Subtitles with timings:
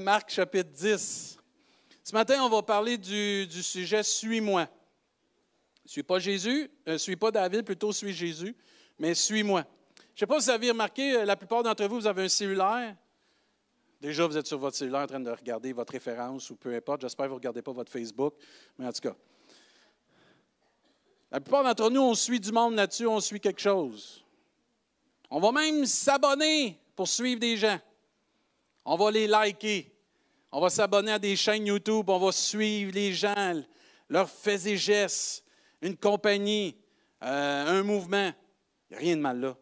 [0.00, 1.38] Marc chapitre 10.
[2.02, 4.66] Ce matin, on va parler du, sujet Suis-moi.
[5.86, 8.56] Suis pas Jésus, euh, suis pas David, plutôt suis Jésus,
[8.98, 9.64] mais suis-moi.
[9.96, 12.24] Je ne sais pas si vous avez remarqué, euh, la plupart d'entre vous, vous avez
[12.24, 12.96] un cellulaire.
[14.00, 17.02] Déjà, vous êtes sur votre cellulaire en train de regarder votre référence ou peu importe.
[17.02, 18.34] J'espère que vous ne regardez pas votre Facebook,
[18.76, 19.14] mais en tout cas.
[21.30, 24.24] La plupart d'entre nous, on suit du monde là-dessus, on suit quelque chose.
[25.30, 27.78] On va même s'abonner pour suivre des gens.
[28.84, 29.90] On va les liker.
[30.52, 32.08] On va s'abonner à des chaînes YouTube.
[32.08, 33.62] On va suivre les gens,
[34.08, 35.44] leurs faits et gestes,
[35.82, 36.76] une compagnie,
[37.22, 38.32] euh, un mouvement.
[38.90, 39.56] Il n'y a rien de mal là.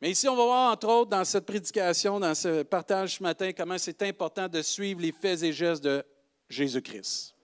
[0.00, 3.50] Mais ici, on va voir, entre autres, dans cette prédication, dans ce partage ce matin,
[3.56, 6.04] comment c'est important de suivre les faits et gestes de
[6.50, 7.34] Jésus-Christ.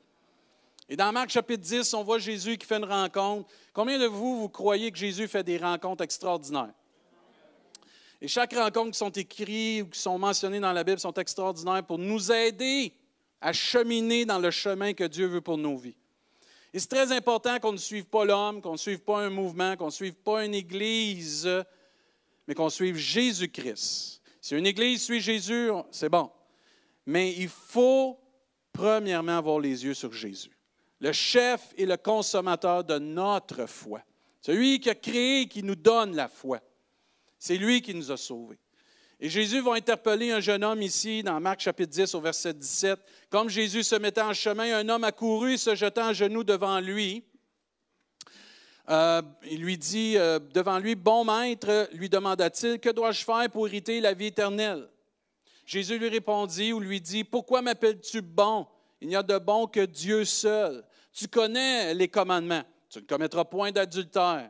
[0.89, 3.49] Et dans Marc chapitre 10, on voit Jésus qui fait une rencontre.
[3.73, 6.75] Combien de vous, vous croyez que Jésus fait des rencontres extraordinaires?
[8.23, 11.83] Et chaque rencontre qui sont écrites ou qui sont mentionnées dans la Bible sont extraordinaires
[11.85, 12.95] pour nous aider
[13.41, 15.97] à cheminer dans le chemin que Dieu veut pour nos vies.
[16.73, 19.77] Et c'est très important qu'on ne suive pas l'homme, qu'on ne suive pas un mouvement,
[19.77, 21.51] qu'on ne suive pas une église,
[22.47, 24.23] mais qu'on suive Jésus-Christ.
[24.41, 26.31] Si une église suit Jésus, c'est bon.
[27.07, 28.21] Mais il faut
[28.73, 30.57] premièrement avoir les yeux sur Jésus,
[31.01, 34.01] le chef et le consommateur de notre foi.
[34.41, 36.61] Celui qui a créé et qui nous donne la foi.
[37.45, 38.61] C'est lui qui nous a sauvés.
[39.19, 43.01] Et Jésus va interpeller un jeune homme ici, dans Marc chapitre 10 au verset 17.
[43.31, 47.25] Comme Jésus se mettait en chemin, un homme accouru, se jetant à genoux devant lui.
[48.89, 53.67] Euh, il lui dit euh, devant lui, Bon maître, lui demanda-t-il, que dois-je faire pour
[53.67, 54.89] hériter la vie éternelle?
[55.67, 58.69] Jésus lui répondit ou lui dit, Pourquoi m'appelles-tu bon?
[59.01, 60.85] Il n'y a de bon que Dieu seul.
[61.13, 62.63] Tu connais les commandements.
[62.89, 64.49] Tu ne commettras point d'adultère.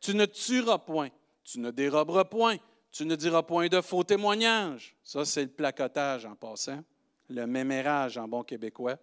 [0.00, 1.10] Tu ne tueras point.
[1.46, 2.56] Tu ne déroberas point.
[2.90, 4.96] Tu ne diras point de faux témoignages.
[5.02, 6.82] Ça, c'est le placotage en passant,
[7.28, 8.96] le mémérage en bon québécois.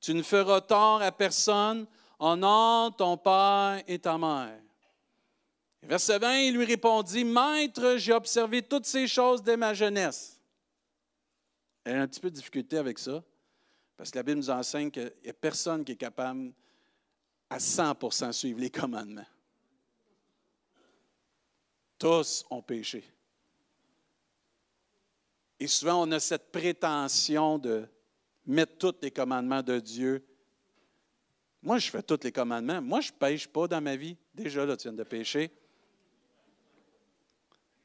[0.00, 1.86] Tu ne feras tort à personne.
[2.18, 4.60] Honore ton père et ta mère.
[5.82, 10.40] Verset 20, il lui répondit Maître, j'ai observé toutes ces choses dès ma jeunesse.
[11.84, 13.22] Elle a un petit peu de difficulté avec ça,
[13.96, 16.52] parce que la Bible nous enseigne qu'il n'y a personne qui est capable
[17.50, 19.26] à 100% suivre les commandements.
[21.98, 23.04] Tous ont péché.
[25.60, 27.86] Et souvent, on a cette prétention de
[28.46, 30.24] mettre tous les commandements de Dieu.
[31.62, 32.82] Moi, je fais tous les commandements.
[32.82, 34.16] Moi, je ne pêche pas dans ma vie.
[34.34, 35.50] Déjà, là, tu viens de pécher.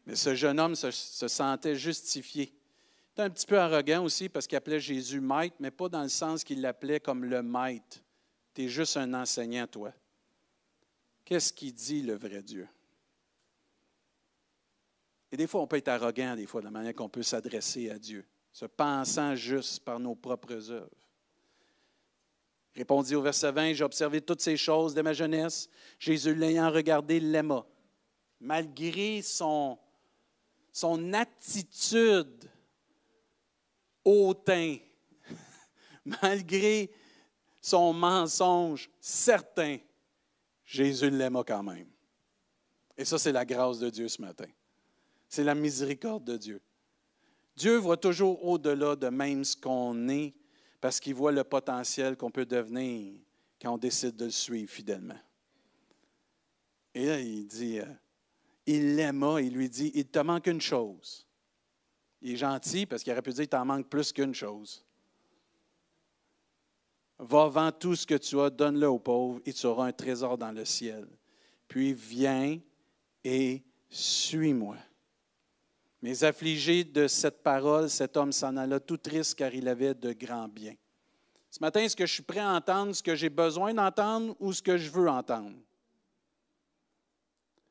[0.05, 2.51] Mais ce jeune homme se, sentait justifié.
[2.51, 6.03] Il était un petit peu arrogant aussi parce qu'il appelait Jésus maître, mais pas dans
[6.03, 7.99] le sens qu'il l'appelait comme le maître.
[8.53, 9.93] Tu es juste un enseignant, toi.
[11.23, 12.67] Qu'est-ce qu'il dit, le vrai Dieu?
[15.31, 17.89] Et des fois, on peut être arrogant, des fois, de la manière qu'on peut s'adresser
[17.89, 20.89] à Dieu, se pensant juste par nos propres œuvres.
[22.75, 25.69] Répondit au verset 20, J'ai observé toutes ces choses dès ma jeunesse.
[25.99, 27.65] Jésus, l'ayant regardé, l'aima.
[28.39, 29.77] Malgré son,
[30.71, 32.49] son attitude
[34.03, 34.77] hautain,
[36.21, 36.89] malgré
[37.59, 39.77] son mensonge certain,
[40.63, 41.89] Jésus l'aima quand même.
[42.97, 44.47] Et ça, c'est la grâce de Dieu ce matin.
[45.29, 46.61] C'est la miséricorde de Dieu.
[47.55, 50.33] Dieu voit toujours au-delà de même ce qu'on est
[50.81, 53.13] parce qu'il voit le potentiel qu'on peut devenir
[53.61, 55.19] quand on décide de le suivre fidèlement.
[56.95, 57.85] Et là, il dit, euh,
[58.65, 61.27] il l'aima, il lui dit, il te manque une chose.
[62.21, 64.83] Il est gentil parce qu'il aurait pu dire, il t'en manque plus qu'une chose.
[67.19, 70.37] Va vendre tout ce que tu as, donne-le aux pauvres et tu auras un trésor
[70.37, 71.07] dans le ciel.
[71.67, 72.59] Puis viens
[73.23, 74.77] et suis-moi.
[76.01, 80.13] Mais affligé de cette parole, cet homme s'en alla tout triste car il avait de
[80.13, 80.75] grands biens.
[81.51, 84.53] Ce matin, est-ce que je suis prêt à entendre ce que j'ai besoin d'entendre ou
[84.53, 85.55] ce que je veux entendre?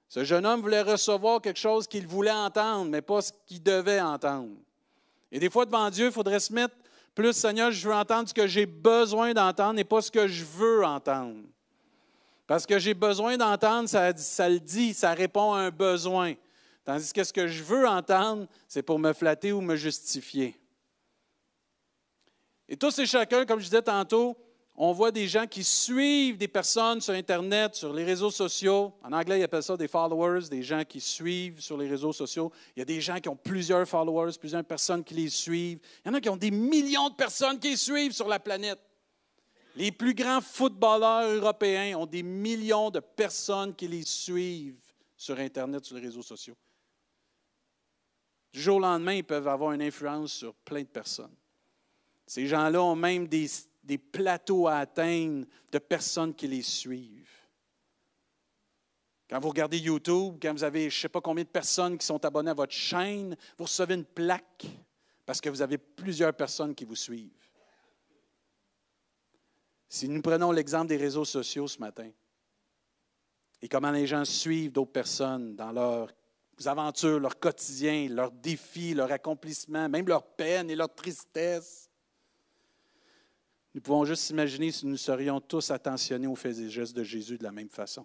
[0.08, 4.00] Ce jeune homme voulait recevoir quelque chose qu'il voulait entendre, mais pas ce qu'il devait
[4.00, 4.56] entendre.
[5.30, 6.74] Et des fois, devant Dieu, il faudrait se mettre
[7.14, 10.44] plus, Seigneur, je veux entendre ce que j'ai besoin d'entendre et pas ce que je
[10.44, 11.42] veux entendre.
[12.46, 16.34] Parce que j'ai besoin d'entendre, ça, ça le dit, ça répond à un besoin.
[16.88, 20.58] Tandis que ce que je veux entendre, c'est pour me flatter ou me justifier.
[22.66, 24.34] Et tous et chacun, comme je disais tantôt,
[24.74, 28.94] on voit des gens qui suivent des personnes sur Internet, sur les réseaux sociaux.
[29.04, 32.50] En anglais, ils appellent ça des followers, des gens qui suivent sur les réseaux sociaux.
[32.74, 35.80] Il y a des gens qui ont plusieurs followers, plusieurs personnes qui les suivent.
[36.06, 38.40] Il y en a qui ont des millions de personnes qui les suivent sur la
[38.40, 38.80] planète.
[39.76, 44.80] Les plus grands footballeurs européens ont des millions de personnes qui les suivent
[45.18, 46.56] sur Internet, sur les réseaux sociaux.
[48.52, 51.34] Du jour au lendemain, ils peuvent avoir une influence sur plein de personnes.
[52.26, 53.48] Ces gens-là ont même des,
[53.98, 57.26] plateaux à atteindre de personnes qui les suivent.
[59.28, 62.06] Quand vous regardez YouTube, quand vous avez je ne sais pas combien de personnes qui
[62.06, 64.66] sont abonnées à votre chaîne, vous recevez une plaque
[65.26, 67.30] parce que vous avez plusieurs personnes qui vous suivent.
[69.88, 72.10] Si nous prenons l'exemple des réseaux sociaux ce matin
[73.60, 76.12] et comment les gens suivent d'autres personnes dans leurs
[76.66, 81.88] aventures, leur quotidien, leurs défis, leurs accomplissements, même leurs peines et leurs tristesses,
[83.74, 87.38] nous pouvons juste imaginer si nous serions tous attentionnés aux faits et gestes de Jésus
[87.38, 88.04] de la même façon.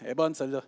[0.00, 0.64] Elle est bonne celle-là.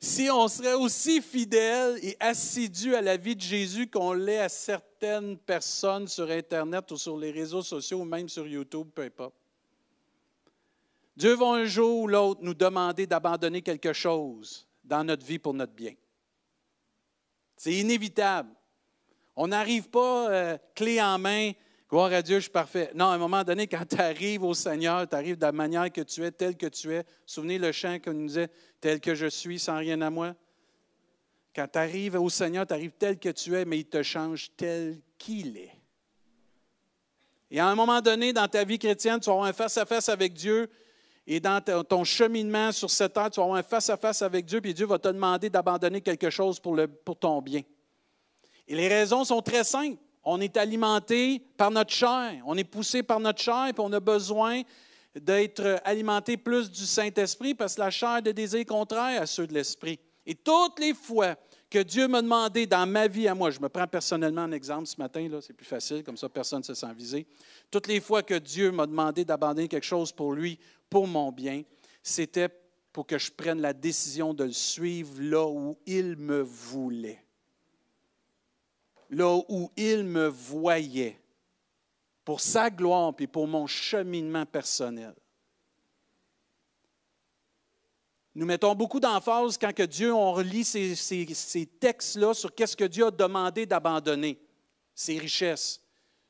[0.00, 4.48] si on serait aussi fidèle et assidu à la vie de Jésus qu'on l'est à
[5.02, 9.34] certaines personnes sur Internet ou sur les réseaux sociaux ou même sur YouTube, peu importe.
[11.16, 15.54] Dieu va un jour ou l'autre nous demander d'abandonner quelque chose dans notre vie pour
[15.54, 15.94] notre bien.
[17.56, 18.50] C'est inévitable.
[19.34, 21.52] On n'arrive pas euh, clé en main
[21.90, 22.90] Gloire à Dieu, je suis parfait.
[22.94, 25.92] Non, à un moment donné, quand tu arrives au Seigneur, tu arrives de la manière
[25.92, 27.04] que tu es, tel que tu es.
[27.26, 28.48] Souvenez le chant qu'on nous disait,
[28.80, 30.34] tel que je suis, sans rien à moi.
[31.54, 34.50] Quand tu arrives au Seigneur, tu arrives tel que tu es, mais il te change
[34.56, 35.72] tel qu'il est.
[37.50, 40.32] Et à un moment donné, dans ta vie chrétienne, tu vas avoir un face-à-face avec
[40.32, 40.70] Dieu.
[41.26, 44.72] Et dans ton cheminement sur cette terre, tu vas avoir un face-à-face avec Dieu, puis
[44.72, 47.60] Dieu va te demander d'abandonner quelque chose pour, pour ton bien.
[48.66, 49.98] Et les raisons sont très simples.
[50.24, 52.42] On est alimenté par notre chair.
[52.46, 54.62] On est poussé par notre chair, puis on a besoin
[55.14, 59.46] d'être alimenté plus du Saint-Esprit parce que la chair a des désirs contraires à ceux
[59.46, 59.98] de l'Esprit.
[60.24, 61.36] Et toutes les fois
[61.68, 64.86] que Dieu m'a demandé dans ma vie à moi, je me prends personnellement un exemple
[64.86, 67.26] ce matin, c'est plus facile, comme ça personne ne se sent visé.
[67.70, 70.58] Toutes les fois que Dieu m'a demandé d'abandonner quelque chose pour lui,
[70.88, 71.62] pour mon bien,
[72.02, 72.48] c'était
[72.92, 77.22] pour que je prenne la décision de le suivre là où il me voulait
[79.12, 81.20] là où il me voyait,
[82.24, 85.14] pour sa gloire et pour mon cheminement personnel.
[88.34, 92.84] Nous mettons beaucoup d'emphase quand que Dieu, on relit ces, ces textes-là sur qu'est-ce que
[92.84, 94.40] Dieu a demandé d'abandonner,
[94.94, 95.80] ses richesses.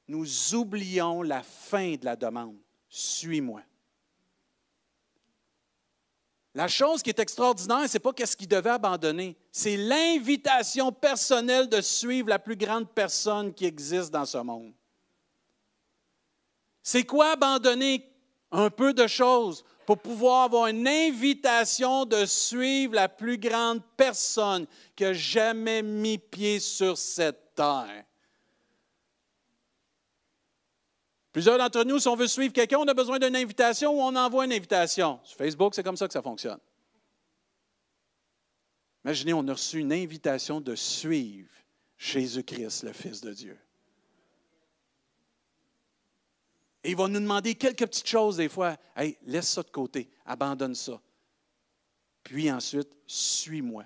[0.09, 2.57] Nous oublions la fin de la demande.
[2.89, 3.63] Suis-moi.
[6.55, 11.69] La chose qui est extraordinaire, ce n'est pas qu'est-ce qu'il devait abandonner, c'est l'invitation personnelle
[11.69, 14.75] de suivre la plus grande personne qui existe dans ce monde.
[16.83, 18.07] C'est quoi abandonner
[18.51, 19.65] un peu de choses?
[19.97, 26.61] Pouvoir avoir une invitation de suivre la plus grande personne qui a jamais mis pied
[26.61, 28.05] sur cette terre?
[31.33, 34.15] Plusieurs d'entre nous, si on veut suivre quelqu'un, on a besoin d'une invitation ou on
[34.15, 35.19] envoie une invitation.
[35.25, 36.59] Sur Facebook, c'est comme ça que ça fonctionne.
[39.05, 41.51] Imaginez, on a reçu une invitation de suivre
[41.97, 43.59] Jésus-Christ, le Fils de Dieu.
[46.85, 48.77] Et il va nous demander quelques petites choses des fois.
[48.97, 51.01] Hey, laisse ça de côté, abandonne ça.
[52.23, 53.85] Puis ensuite, suis-moi.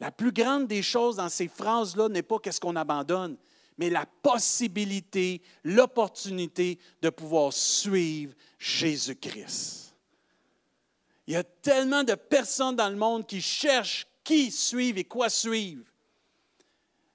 [0.00, 3.36] La plus grande des choses dans ces phrases-là n'est pas qu'est-ce qu'on abandonne,
[3.78, 9.94] mais la possibilité, l'opportunité de pouvoir suivre Jésus-Christ.
[11.26, 15.28] Il y a tellement de personnes dans le monde qui cherchent qui suivre et quoi
[15.28, 15.84] suivre.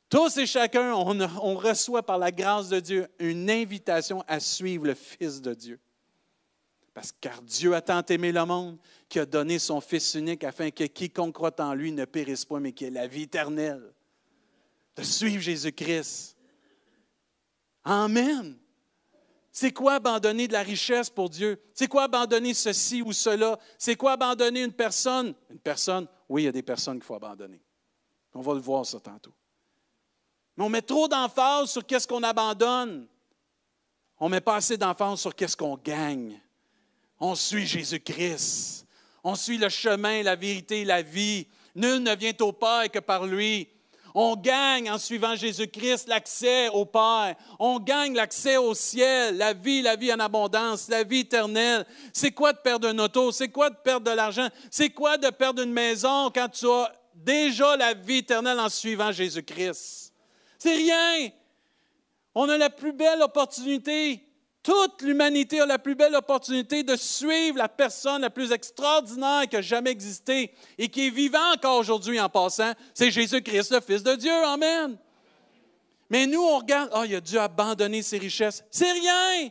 [0.10, 4.94] Tous et chacun, on, reçoit par la grâce de Dieu une invitation à suivre le
[4.94, 5.80] Fils de Dieu.
[6.94, 8.78] Parce que car Dieu a tant aimé le monde
[9.10, 12.60] qu'il a donné son Fils unique afin que quiconque croit en lui ne périsse pas,
[12.60, 13.94] mais qu'il ait la vie éternelle.
[14.96, 16.38] De suivre Jésus-Christ.
[17.84, 18.58] Amen.
[19.52, 21.62] C'est quoi abandonner de la richesse pour Dieu?
[21.74, 23.60] C'est quoi abandonner ceci ou cela?
[23.78, 25.34] C'est quoi abandonner une personne?
[25.50, 27.62] Une personne, oui, il y a des personnes qu'il faut abandonner.
[28.34, 29.34] On va le voir ça tantôt.
[30.58, 33.08] Mais on met trop d'emphase sur qu'est-ce qu'on abandonne.
[34.20, 36.42] On ne met pas assez d'emphase sur qu'est-ce qu'on gagne.
[37.20, 38.88] On suit Jésus-Christ.
[39.24, 41.48] On suit le chemin, la vérité, la vie.
[41.76, 43.68] Nul ne vient au Père que par lui.
[44.16, 47.36] On gagne en suivant Jésus-Christ l'accès au Père.
[47.60, 51.86] On gagne l'accès au ciel, la vie, la vie en abondance, la vie éternelle.
[52.14, 53.32] C'est quoi de perdre un auto?
[53.32, 54.48] C'est quoi de perdre de l'argent?
[54.72, 59.12] C'est quoi de perdre une maison quand tu as déjà la vie éternelle en suivant
[59.12, 60.07] Jésus-Christ?
[60.58, 61.30] C'est rien.
[62.36, 64.28] On a la plus belle opportunité
[64.68, 69.56] toute l'humanité a la plus belle opportunité de suivre la personne la plus extraordinaire qui
[69.56, 72.74] a jamais existé et qui est vivant encore aujourd'hui en passant.
[72.94, 74.44] C'est Jésus-Christ, le Fils de Dieu.
[74.44, 74.98] Amen.
[76.10, 78.62] Mais nous, on regarde, oh, il a dû abandonner ses richesses.
[78.70, 79.50] C'est rien.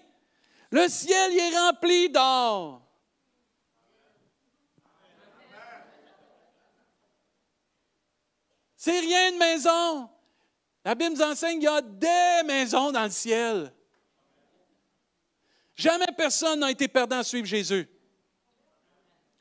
[0.71, 2.83] Le ciel est rempli d'or.
[8.77, 10.11] C'est rien une maison.
[10.87, 13.73] La Bible nous enseigne qu'il y a des maisons dans le ciel.
[15.75, 17.89] Jamais personne n'a été perdant à suivre Jésus.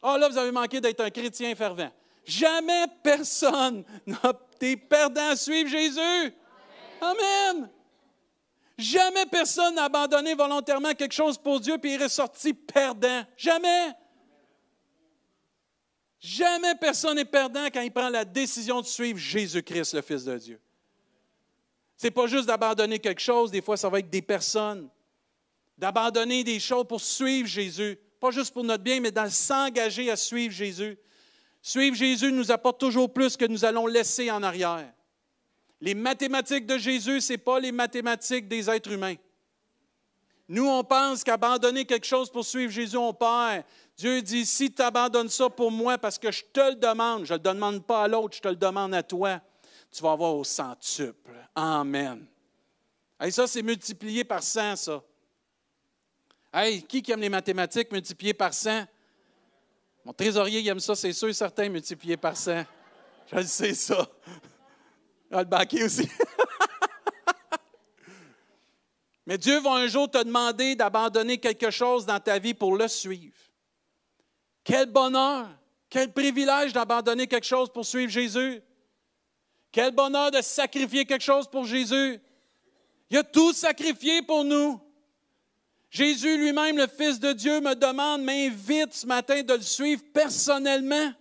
[0.01, 1.91] oh, là, vous avez manqué d'être un chrétien fervent.
[2.25, 6.33] Jamais personne n'a été perdant à suivre Jésus.
[6.99, 7.69] Amen.
[8.75, 13.23] Jamais personne n'a abandonné volontairement quelque chose pour Dieu puis est ressorti perdant.
[13.37, 13.91] Jamais.
[16.19, 20.37] Jamais personne n'est perdant quand il prend la décision de suivre Jésus-Christ, le Fils de
[20.39, 20.59] Dieu.
[21.97, 24.89] Ce n'est pas juste d'abandonner quelque chose, des fois ça va être des personnes.
[25.77, 27.97] D'abandonner des choses pour suivre Jésus.
[28.19, 30.97] Pas juste pour notre bien, mais de s'engager à suivre Jésus.
[31.61, 34.91] Suivre Jésus nous apporte toujours plus que nous allons laisser en arrière.
[35.81, 39.15] Les mathématiques de Jésus, ce n'est pas les mathématiques des êtres humains.
[40.47, 43.63] Nous, on pense qu'abandonner quelque chose pour suivre Jésus, on perd.
[43.97, 47.33] Dieu dit, si tu abandonnes ça pour moi parce que je te le demande, je
[47.33, 49.41] ne le demande pas à l'autre, je te le demande à toi,
[49.95, 51.31] tu vas avoir au centuple.
[51.55, 52.25] Amen.
[53.23, 55.01] Et ça, c'est multiplié par 100, ça.
[56.53, 58.85] Hey, qui aime les mathématiques multipliées par 100?
[60.03, 62.65] Mon trésorier il aime ça, c'est sûr et certain, multiplié par 100.
[63.31, 64.05] Je le sais, ça.
[65.31, 66.07] Ah, le banquier aussi.
[69.25, 72.89] Mais Dieu va un jour te demander d'abandonner quelque chose dans ta vie pour le
[72.89, 73.37] suivre.
[74.63, 75.47] Quel bonheur,
[75.89, 78.61] quel privilège d'abandonner quelque chose pour suivre Jésus.
[79.75, 82.17] Quel bonheur de sacrifier quelque chose pour Jésus.
[83.10, 84.79] Il a tout sacrifié pour nous.
[85.89, 91.12] Jésus lui-même, le Fils de Dieu, me demande, m'invite ce matin de le suivre personnellement.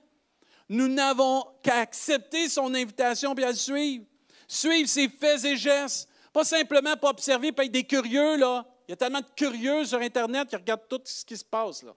[0.69, 4.05] Nous n'avons qu'à accepter son invitation et à le suivre.
[4.47, 6.09] Suivre ses faits et gestes.
[6.33, 8.65] Pas simplement pour observer et être des curieux, là.
[8.87, 11.83] Il y a tellement de curieux sur Internet qui regardent tout ce qui se passe,
[11.83, 11.97] là.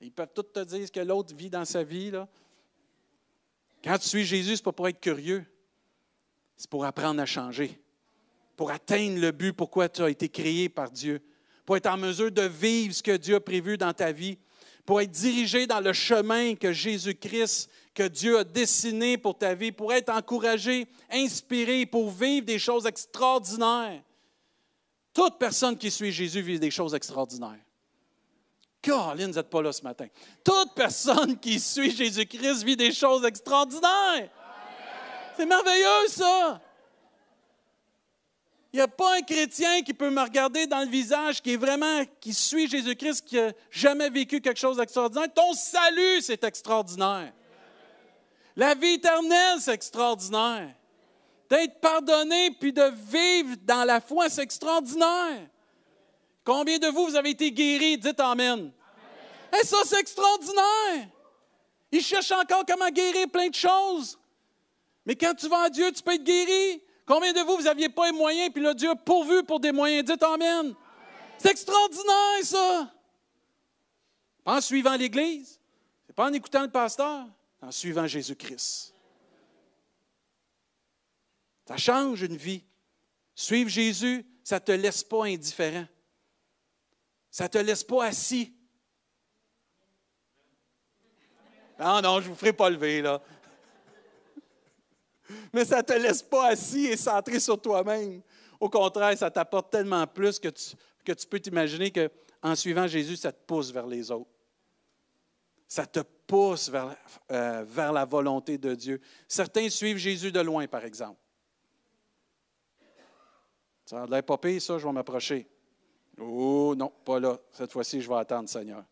[0.00, 2.26] Ils peuvent tout te dire ce que l'autre vit dans sa vie, là.
[3.84, 5.46] Quand tu suis Jésus, ce n'est pas pour être curieux.
[6.60, 7.80] C'est pour apprendre à changer.
[8.54, 11.22] Pour atteindre le but pourquoi tu as été créé par Dieu.
[11.64, 14.36] Pour être en mesure de vivre ce que Dieu a prévu dans ta vie
[14.84, 19.72] pour être dirigé dans le chemin que Jésus-Christ, que Dieu a dessiné pour ta vie,
[19.72, 24.02] pour être encouragé, inspiré, pour vivre des choses extraordinaires.
[25.14, 27.64] Toute personne qui suit Jésus vit des choses extraordinaires.
[28.82, 30.08] Caroline, vous n'êtes pas là ce matin.
[30.44, 34.28] Toute personne qui suit Jésus-Christ vit des choses extraordinaires.
[35.40, 36.60] C'est merveilleux, ça.
[38.74, 41.56] Il n'y a pas un chrétien qui peut me regarder dans le visage qui est
[41.56, 45.32] vraiment, qui suit Jésus-Christ, qui n'a jamais vécu quelque chose d'extraordinaire.
[45.32, 47.32] Ton salut, c'est extraordinaire.
[48.54, 50.74] La vie éternelle, c'est extraordinaire.
[51.48, 55.48] D'être pardonné puis de vivre dans la foi, c'est extraordinaire.
[56.44, 57.96] Combien de vous, vous avez été guéris?
[57.96, 58.70] Dites Amen.
[59.58, 61.08] Et ça, c'est extraordinaire.
[61.90, 64.19] Il cherche encore comment guérir plein de choses.
[65.06, 66.82] Mais quand tu vas à Dieu, tu peux être guéri.
[67.06, 69.72] Combien de vous, vous n'aviez pas les moyens, puis le Dieu a pourvu pour des
[69.72, 70.04] moyens?
[70.04, 70.74] Dites Amen.
[71.38, 72.94] C'est extraordinaire, ça.
[74.44, 75.58] Pas en suivant l'Église,
[76.06, 77.26] c'est pas en écoutant le pasteur,
[77.62, 78.94] en suivant Jésus-Christ.
[81.66, 82.64] Ça change une vie.
[83.34, 85.86] Suivre Jésus, ça ne te laisse pas indifférent.
[87.30, 88.52] Ça ne te laisse pas assis.
[91.78, 93.22] Non, non, je ne vous ferai pas lever, là
[95.52, 98.22] mais ça ne te laisse pas assis et centré sur toi-même.
[98.58, 103.42] Au contraire, ça t'apporte tellement plus que tu, peux t'imaginer qu'en suivant Jésus, ça te
[103.46, 104.30] pousse vers les autres.
[105.66, 106.96] Ça te pousse vers,
[107.30, 109.00] euh, vers la volonté de Dieu.
[109.28, 111.18] Certains suivent Jésus de loin, par exemple.
[113.86, 115.48] Ça a l'air pas ça, je vais m'approcher.
[116.18, 117.38] Oh non, pas là.
[117.50, 118.84] Cette fois-ci, je vais attendre, Seigneur.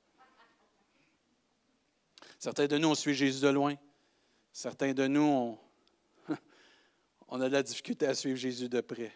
[2.39, 3.75] Certains de nous, on suit Jésus de loin.
[4.53, 5.59] Certains de nous, on,
[7.29, 9.13] on a de la difficulté à suivre Jésus de près.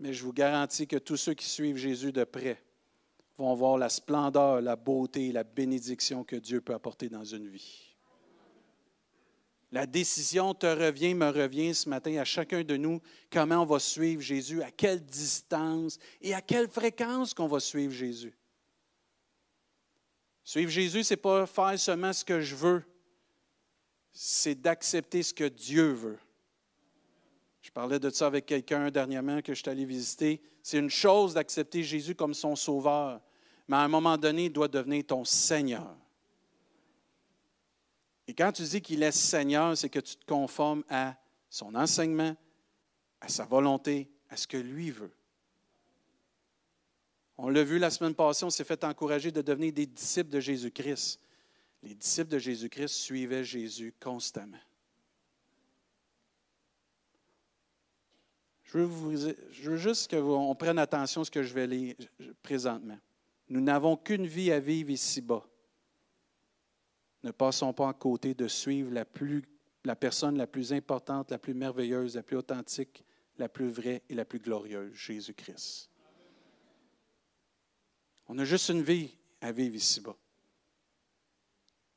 [0.00, 2.62] Mais je vous garantis que tous ceux qui suivent Jésus de près
[3.36, 7.94] vont voir la splendeur, la beauté, la bénédiction que Dieu peut apporter dans une vie.
[9.72, 13.80] La décision te revient, me revient ce matin à chacun de nous, comment on va
[13.80, 18.32] suivre Jésus, à quelle distance et à quelle fréquence qu'on va suivre Jésus.
[20.44, 22.84] Suivre Jésus, ce n'est pas faire seulement ce que je veux,
[24.14, 26.18] c'est d'accepter ce que Dieu veut.
[27.60, 30.40] Je parlais de ça avec quelqu'un dernièrement que je suis allé visiter.
[30.62, 33.20] C'est une chose d'accepter Jésus comme son sauveur,
[33.66, 35.96] mais à un moment donné, il doit devenir ton Seigneur.
[38.28, 41.16] Et quand tu dis qu'il est Seigneur, c'est que tu te conformes à
[41.50, 42.36] son enseignement,
[43.20, 45.12] à sa volonté, à ce que lui veut.
[47.36, 50.40] On l'a vu la semaine passée, on s'est fait encourager de devenir des disciples de
[50.40, 51.18] Jésus-Christ
[51.84, 54.58] les disciples de Jésus-Christ suivaient Jésus constamment.
[58.64, 61.94] Je veux, juste qu'on prenne attention à ce que je vais lire
[62.42, 62.98] présentement.
[63.48, 65.46] Nous n'avons qu'une vie à vivre ici-bas.
[67.22, 69.44] Ne passons pas à côté de suivre la, plus,
[69.84, 73.04] la personne la plus importante, la plus merveilleuse, la plus authentique,
[73.36, 75.90] la plus vraie et la plus glorieuse, Jésus-Christ.
[78.26, 80.16] On a juste une vie à vivre ici-bas.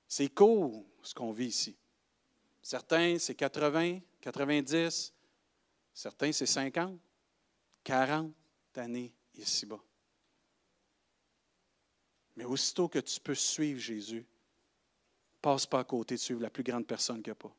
[0.07, 1.75] C'est court ce qu'on vit ici.
[2.61, 5.13] Certains, c'est 80, 90,
[5.93, 6.99] certains, c'est 50,
[7.83, 8.33] 40
[8.75, 9.79] années ici-bas.
[12.35, 14.25] Mais aussitôt que tu peux suivre Jésus,
[15.41, 17.55] passe pas à côté de suivre la plus grande personne qu'il n'y a pas.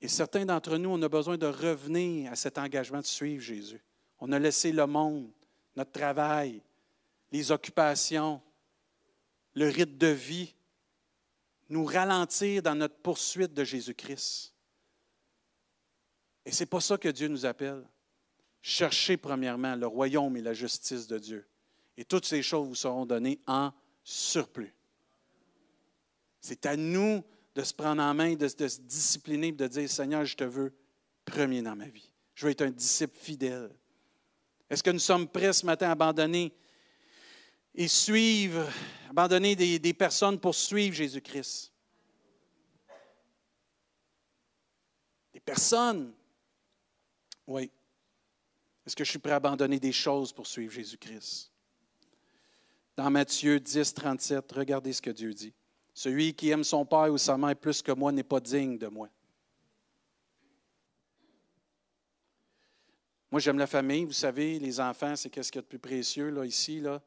[0.00, 3.80] Et certains d'entre nous, on a besoin de revenir à cet engagement de suivre Jésus.
[4.18, 5.30] On a laissé le monde,
[5.76, 6.60] notre travail,
[7.30, 8.42] les occupations,
[9.54, 10.54] le rythme de vie
[11.72, 14.54] nous ralentir dans notre poursuite de Jésus-Christ.
[16.44, 17.84] Et ce n'est pas ça que Dieu nous appelle.
[18.60, 21.48] Cherchez premièrement le royaume et la justice de Dieu
[21.96, 24.74] et toutes ces choses vous seront données en surplus.
[26.40, 27.22] C'est à nous
[27.54, 30.74] de se prendre en main, de, se discipliner, de dire, Seigneur, je te veux
[31.24, 32.10] premier dans ma vie.
[32.34, 33.70] Je veux être un disciple fidèle.
[34.70, 36.52] Est-ce que nous sommes prêts ce matin à abandonner
[37.74, 38.68] et suivre,
[39.10, 41.72] abandonner des, des personnes pour suivre Jésus-Christ?
[45.32, 46.12] Des personnes?
[47.46, 47.70] Oui.
[48.86, 51.50] Est-ce que je suis prêt à abandonner des choses pour suivre Jésus-Christ?
[52.96, 55.54] Dans Matthieu 10, 37, regardez ce que Dieu dit.
[55.94, 58.86] Celui qui aime son père ou sa mère plus que moi n'est pas digne de
[58.86, 59.08] moi.
[63.30, 64.04] Moi, j'aime la famille.
[64.04, 66.80] Vous savez, les enfants, c'est qu'est-ce qu'il y a de plus précieux là, ici.
[66.80, 67.00] Là?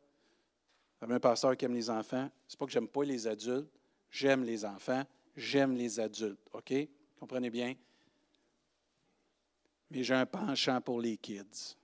[1.06, 2.28] J'avais un pasteur qui aime les enfants.
[2.48, 3.70] C'est pas que j'aime pas les adultes.
[4.10, 5.04] J'aime les enfants.
[5.38, 6.40] J'aime les adultes.
[6.52, 6.74] OK?
[7.20, 7.76] Comprenez bien?
[9.92, 11.78] Mais j'ai un penchant pour les kids.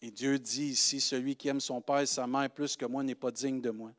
[0.00, 3.02] Et Dieu dit ici, celui qui aime son père et sa mère plus que moi
[3.02, 3.92] n'est pas digne de moi.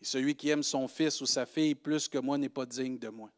[0.00, 2.96] Et celui qui aime son fils ou sa fille plus que moi n'est pas digne
[2.96, 3.32] de moi.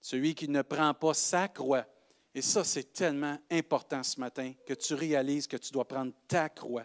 [0.00, 1.86] Celui qui ne prend pas sa croix.
[2.34, 6.48] Et ça, c'est tellement important ce matin que tu réalises que tu dois prendre ta
[6.48, 6.84] croix,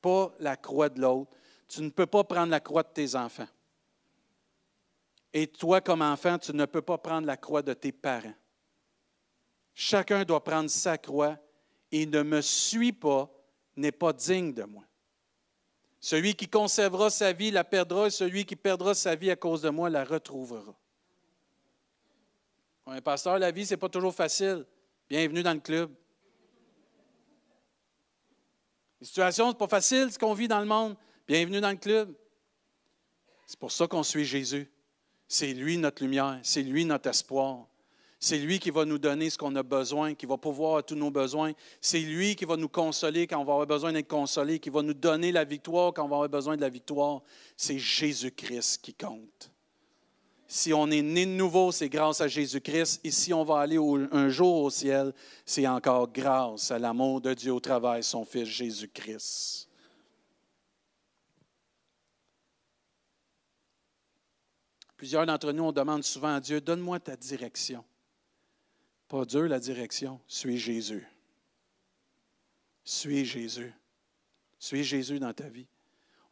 [0.00, 1.30] pas la croix de l'autre.
[1.68, 3.48] Tu ne peux pas prendre la croix de tes enfants.
[5.32, 8.34] Et toi, comme enfant, tu ne peux pas prendre la croix de tes parents.
[9.74, 11.38] Chacun doit prendre sa croix
[11.92, 13.30] et ne me suit pas
[13.76, 14.82] n'est pas digne de moi.
[16.00, 19.62] Celui qui conservera sa vie la perdra, et celui qui perdra sa vie à cause
[19.62, 20.74] de moi la retrouvera.
[22.86, 24.66] Un pasteur, la vie, ce n'est pas toujours facile.
[25.08, 25.94] Bienvenue dans le club.
[29.00, 30.94] Les situations, ce pas facile, ce qu'on vit dans le monde.
[31.26, 32.14] Bienvenue dans le club.
[33.46, 34.70] C'est pour ça qu'on suit Jésus.
[35.26, 37.66] C'est lui notre lumière, c'est lui notre espoir.
[38.18, 41.10] C'est lui qui va nous donner ce qu'on a besoin, qui va pouvoir tous nos
[41.10, 41.52] besoins.
[41.80, 44.82] C'est lui qui va nous consoler quand on va avoir besoin d'être consolé, qui va
[44.82, 47.22] nous donner la victoire quand on va avoir besoin de la victoire.
[47.56, 49.50] C'est Jésus-Christ qui compte.
[50.52, 53.02] Si on est né de nouveau, c'est grâce à Jésus-Christ.
[53.04, 53.78] Et si on va aller
[54.10, 55.14] un jour au ciel,
[55.46, 59.68] c'est encore grâce à l'amour de Dieu au de son Fils Jésus-Christ.
[64.96, 67.84] Plusieurs d'entre nous, on demande souvent à Dieu, donne-moi ta direction.
[69.06, 70.20] Pas dur la direction.
[70.26, 71.06] Suis Jésus.
[72.82, 73.72] Suis Jésus.
[74.58, 75.68] Suis Jésus dans ta vie.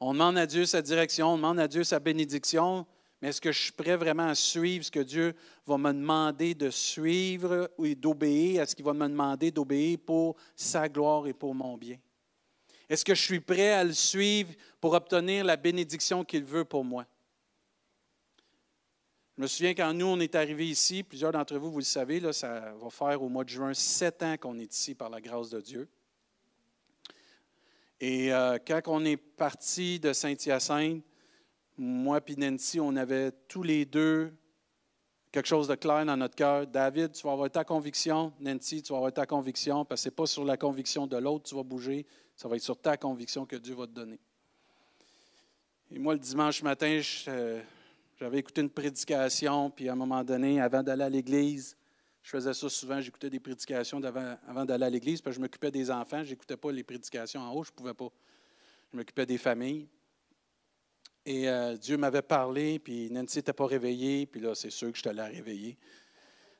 [0.00, 2.85] On demande à Dieu sa direction, on demande à Dieu sa bénédiction,
[3.20, 5.35] mais est-ce que je suis prêt vraiment à suivre ce que Dieu
[5.66, 10.37] va me demander de suivre ou d'obéir à ce qu'il va me demander d'obéir pour
[10.54, 11.98] sa gloire et pour mon bien?
[12.88, 16.85] Est-ce que je suis prêt à le suivre pour obtenir la bénédiction qu'il veut pour
[16.85, 17.07] moi?
[19.37, 22.18] Je me souviens quand nous, on est arrivés ici, plusieurs d'entre vous, vous le savez,
[22.18, 25.20] là, ça va faire au mois de juin sept ans qu'on est ici par la
[25.20, 25.88] grâce de Dieu.
[28.00, 31.04] Et euh, quand on est parti de Saint-Hyacinthe,
[31.79, 34.33] moi et Nancy, on avait tous les deux
[35.31, 36.67] quelque chose de clair dans notre cœur.
[36.67, 38.33] David, tu vas avoir ta conviction.
[38.41, 41.17] Nancy, tu vas avoir ta conviction, parce que ce n'est pas sur la conviction de
[41.17, 43.93] l'autre que tu vas bouger, ça va être sur ta conviction que Dieu va te
[43.93, 44.19] donner.
[45.91, 47.61] Et moi, le dimanche matin, je,
[48.19, 51.77] j'avais écouté une prédication, puis à un moment donné, avant d'aller à l'église,
[52.23, 55.91] je faisais ça souvent, j'écoutais des prédications avant, d'aller à l'église, parce je m'occupais des
[55.91, 58.09] enfants, je n'écoutais pas les prédications en haut, je ne pouvais pas.
[58.93, 59.87] Je m'occupais des familles.
[61.31, 64.97] Et euh, Dieu m'avait parlé, puis Nancy n'était pas réveillée, puis là, c'est sûr que
[64.97, 65.77] je t'allais réveiller.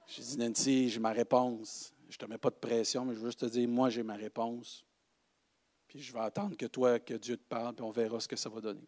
[0.07, 1.95] J'ai dit, Nancy, j'ai ma réponse.
[2.11, 4.03] Je ne te mets pas de pression, mais je veux juste te dire, moi, j'ai
[4.03, 4.85] ma réponse.
[5.87, 8.37] Puis je vais attendre que toi, que Dieu te parle, puis on verra ce que
[8.37, 8.87] ça va donner.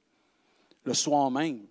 [0.84, 1.66] Le soir même,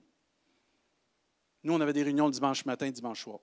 [1.64, 3.42] nous, on avait des réunions le dimanche matin, dimanche soir.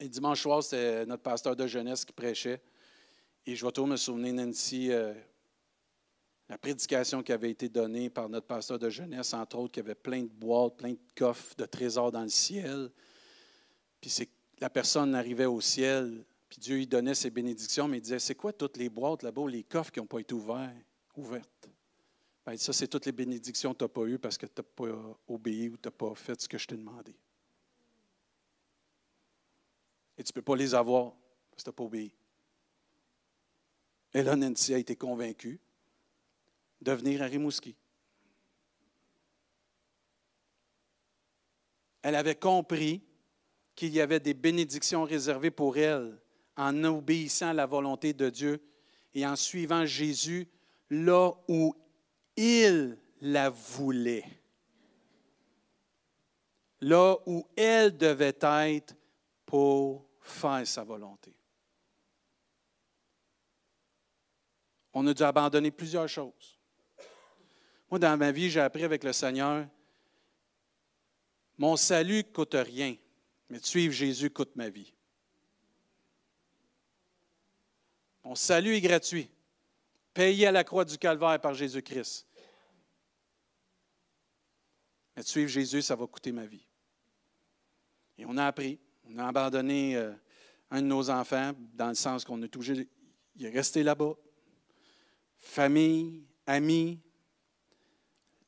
[0.00, 2.62] Et dimanche soir, c'était notre pasteur de jeunesse qui prêchait.
[3.44, 5.12] Et je vais toujours me souvenir, Nancy, euh,
[6.48, 9.94] la prédication qui avait été donnée par notre pasteur de jeunesse, entre autres, qui avait
[9.94, 12.90] plein de boîtes, plein de coffres de trésors dans le ciel.
[14.00, 14.28] Puis c'est,
[14.60, 18.34] la personne arrivait au ciel, puis Dieu lui donnait ses bénédictions, mais il disait C'est
[18.34, 20.74] quoi toutes les boîtes là-bas, les coffres qui n'ont pas été ouverts,
[21.16, 21.70] ouvertes?
[22.44, 24.62] Ben, Ça, c'est toutes les bénédictions que tu n'as pas eues parce que tu n'as
[24.62, 27.14] pas obéi ou tu n'as pas fait ce que je t'ai demandé.
[30.18, 31.12] Et tu ne peux pas les avoir
[31.50, 32.12] parce que tu n'as pas obéi.
[34.12, 35.58] Et là, Nancy a été convaincue
[36.82, 37.76] de venir à Rimouski.
[42.02, 43.00] Elle avait compris
[43.74, 46.20] qu'il y avait des bénédictions réservées pour elle
[46.56, 48.60] en obéissant à la volonté de Dieu
[49.14, 50.48] et en suivant Jésus
[50.90, 51.74] là où
[52.36, 54.24] il la voulait.
[56.80, 58.96] Là où elle devait être
[59.46, 61.32] pour faire sa volonté.
[64.92, 66.58] On a dû abandonner plusieurs choses.
[67.92, 69.66] Moi, dans ma vie, j'ai appris avec le Seigneur,
[71.58, 72.96] mon salut ne coûte rien,
[73.50, 74.94] mais de suivre Jésus coûte ma vie.
[78.24, 79.28] Mon salut est gratuit,
[80.14, 82.26] payé à la croix du calvaire par Jésus-Christ.
[85.14, 86.66] Mais de suivre Jésus, ça va coûter ma vie.
[88.16, 90.14] Et on a appris, on a abandonné euh,
[90.70, 92.88] un de nos enfants, dans le sens qu'on est obligé,
[93.36, 94.14] il est resté là-bas.
[95.36, 96.98] Famille, amis,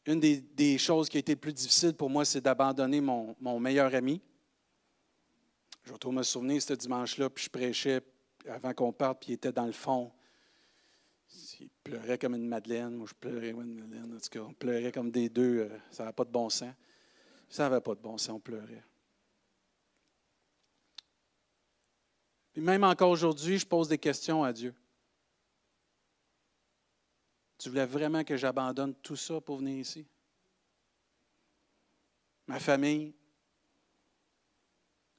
[0.07, 3.95] une des, choses qui a été le plus difficile pour moi, c'est d'abandonner mon, meilleur
[3.95, 4.21] ami.
[5.85, 8.01] Je me souvenir ce dimanche-là, puis je prêchais
[8.49, 10.13] avant qu'on parte, puis il était dans le fond.
[11.61, 12.95] Il pleurait comme une Madeleine.
[12.95, 14.15] Moi, je pleurais comme une Madeleine.
[14.15, 15.61] En tout cas, on pleurait comme des deux.
[15.61, 16.75] Euh, ça n'avait pas de bon sens.
[17.49, 18.85] Ça n'avait pas de bon sens, on pleurait.
[22.57, 24.75] Et même encore aujourd'hui, je pose des questions à Dieu.
[27.59, 30.07] Tu voulais vraiment que j'abandonne tout ça pour venir ici?
[32.47, 33.15] Ma famille?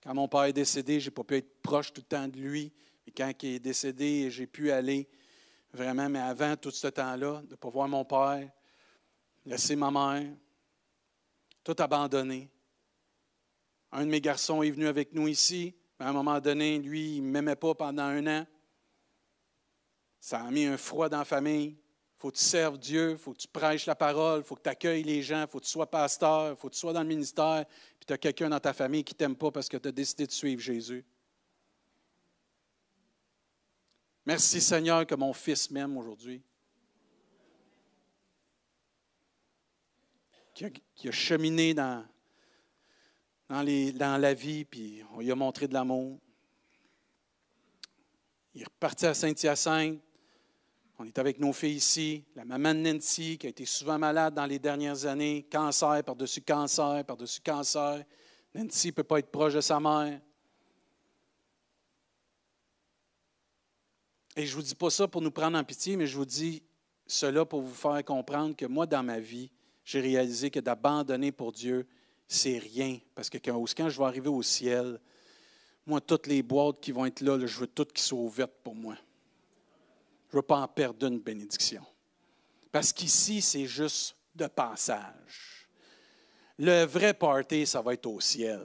[0.04, 2.38] Quand mon père est décédé, je n'ai pas pu être proche tout le temps de
[2.38, 2.71] lui.
[3.08, 5.10] Et quand il est décédé, j'ai pu aller
[5.74, 8.52] vraiment, mais avant tout ce temps-là, de ne pas voir mon père,
[9.45, 10.32] laisser ma mère,
[11.63, 12.52] tout abandonné.
[13.91, 17.15] Un de mes garçons est venu avec nous ici, mais à un moment donné, lui,
[17.15, 18.48] il ne m'aimait pas pendant un an.
[20.19, 21.78] Ça a mis un froid dans la famille
[22.25, 25.03] faut que tu serves Dieu, faut que tu prêches la parole, faut que tu accueilles
[25.03, 27.67] les gens, faut que tu sois pasteur, faut que tu sois dans le ministère,
[27.99, 29.91] puis tu as quelqu'un dans ta famille qui ne t'aime pas parce que tu as
[29.91, 31.05] décidé de suivre Jésus.
[34.25, 36.41] Merci Seigneur que mon fils m'aime aujourd'hui.
[40.55, 40.65] Qui
[41.07, 42.03] a, cheminé dans,
[43.49, 46.19] dans, dans la vie, puis on lui a montré de l'amour.
[48.55, 50.01] Il est reparti à Saint-Hyacinthe.
[50.97, 54.34] On est avec nos filles ici, la maman de Nancy qui a été souvent malade
[54.34, 58.05] dans les dernières années, cancer par-dessus cancer, par-dessus cancer.
[58.53, 60.21] Nancy ne peut pas être proche de sa mère.
[64.38, 66.25] Et je ne vous dis pas ça pour nous prendre en pitié, mais je vous
[66.25, 66.63] dis
[67.05, 69.51] cela pour vous faire comprendre que moi, dans ma vie,
[69.84, 71.86] j'ai réalisé que d'abandonner pour Dieu,
[72.25, 72.99] c'est rien.
[73.13, 75.01] Parce que quand, je vais arriver au ciel,
[75.86, 78.75] moi, toutes les boîtes qui vont être là je veux toutes qui soient ouvertes pour
[78.75, 78.95] moi
[80.36, 81.82] je ne veux pas en perdre une bénédiction.
[82.69, 85.69] Parce qu'ici, c'est juste de passage.
[86.60, 88.60] Le vrai party, ça va être au ciel.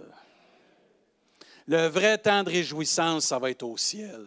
[1.68, 4.26] Le vrai temps de réjouissance, ça va être au ciel.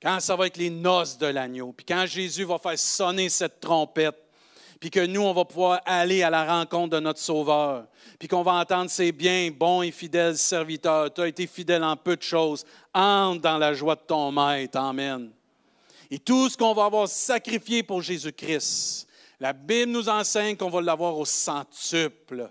[0.00, 3.60] Quand ça va être les noces de l'agneau, puis quand Jésus va faire sonner cette
[3.60, 4.16] trompette,
[4.80, 7.86] puis que nous, on va pouvoir aller à la rencontre de notre Sauveur,
[8.18, 11.98] puis qu'on va entendre ces biens, bons et fidèles serviteurs, tu as été fidèle en
[11.98, 14.78] peu de choses, entre dans la joie de ton maître.
[14.78, 15.30] Amen.
[16.10, 19.06] Et tout ce qu'on va avoir sacrifié pour Jésus-Christ,
[19.38, 22.50] la Bible nous enseigne qu'on va l'avoir au centuple.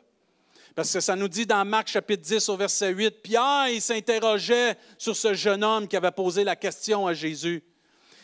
[0.76, 4.78] Parce que ça nous dit dans Marc chapitre 10 au verset 8, Pierre, il s'interrogeait
[4.98, 7.62] sur ce jeune homme qui avait posé la question à Jésus.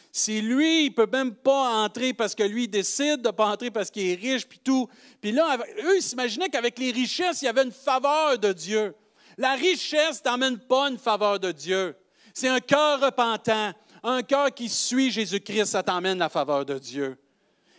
[0.10, 3.48] Si lui, il ne peut même pas entrer parce que lui, décide de ne pas
[3.48, 4.88] entrer parce qu'il est riche, puis tout.
[5.20, 8.96] Puis là, eux, ils s'imaginaient qu'avec les richesses, il y avait une faveur de Dieu.
[9.38, 11.94] La richesse n'emmène pas une faveur de Dieu.
[12.34, 13.74] C'est un cœur repentant.
[14.08, 17.18] Un cœur qui suit Jésus-Christ, ça t'emmène la faveur de Dieu.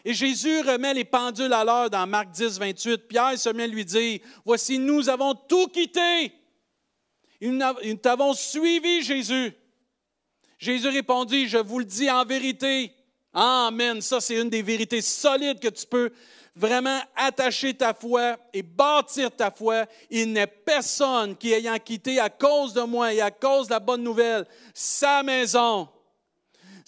[0.05, 2.99] Et Jésus remet les pendules à l'heure dans Marc 10, 28.
[3.07, 6.33] Pierre se met à lui dire, Voici, nous avons tout quitté.
[7.41, 9.53] Nous t'avons suivi, Jésus.
[10.59, 12.91] Jésus répondit, Je vous le dis en vérité.
[13.33, 14.01] Amen.
[14.01, 16.11] Ça, c'est une des vérités solides que tu peux
[16.57, 22.31] vraiment attacher ta foi et bâtir ta foi, il n'est personne qui ayant quitté à
[22.31, 25.87] cause de moi et à cause de la bonne nouvelle sa maison,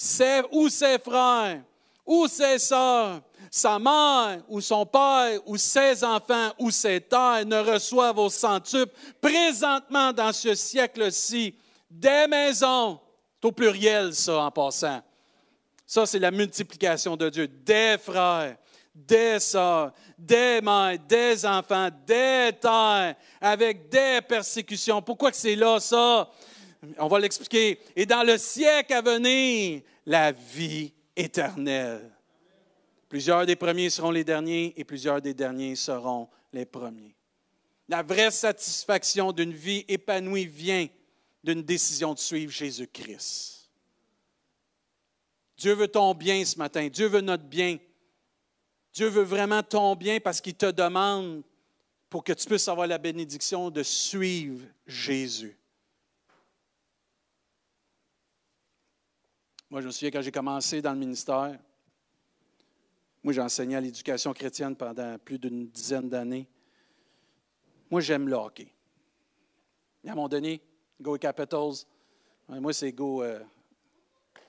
[0.00, 1.60] ses, ou ses frères,
[2.06, 7.58] ou ses sœurs, sa mère ou son père ou ses enfants ou ses terres ne
[7.58, 11.54] reçoivent au centuple présentement dans ce siècle-ci
[11.90, 13.00] des maisons.
[13.42, 15.00] Au pluriel, ça, en passant.
[15.86, 17.48] Ça, c'est la multiplication de Dieu.
[17.48, 18.56] Des frères,
[18.94, 25.00] des sœurs, des mères, des enfants, des terres, avec des persécutions.
[25.00, 26.28] Pourquoi que c'est là, ça?
[26.98, 27.78] On va l'expliquer.
[27.96, 32.10] Et dans le siècle à venir, la vie éternelle.
[33.08, 37.16] Plusieurs des premiers seront les derniers et plusieurs des derniers seront les premiers.
[37.88, 40.86] La vraie satisfaction d'une vie épanouie vient
[41.42, 43.70] d'une décision de suivre Jésus-Christ.
[45.56, 46.86] Dieu veut ton bien ce matin.
[46.88, 47.78] Dieu veut notre bien.
[48.92, 51.42] Dieu veut vraiment ton bien parce qu'il te demande
[52.08, 55.57] pour que tu puisses avoir la bénédiction de suivre Jésus.
[59.70, 61.58] Moi, je me souviens quand j'ai commencé dans le ministère,
[63.22, 66.48] moi, j'ai enseigné à l'éducation chrétienne pendant plus d'une dizaine d'années.
[67.90, 68.72] Moi, j'aime le hockey.
[70.06, 70.62] à un moment donné,
[70.98, 71.84] Go Capitals.
[72.48, 73.40] Moi, c'est Go euh,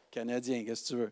[0.09, 1.11] Canadien, qu'est-ce que tu veux?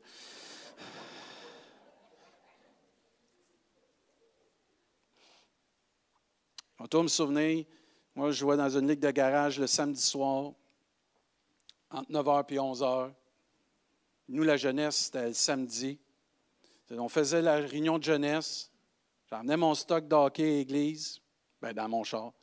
[6.80, 7.66] On tourne me souvenir,
[8.16, 10.54] moi, je jouais dans une ligue de garage le samedi soir,
[11.90, 13.14] entre 9h et 11h.
[14.30, 16.00] Nous, la jeunesse, c'était le samedi.
[16.92, 18.72] On faisait la réunion de jeunesse.
[19.30, 21.20] J'emmenais mon stock d'hockey à l'église,
[21.62, 22.34] ben, dans mon char.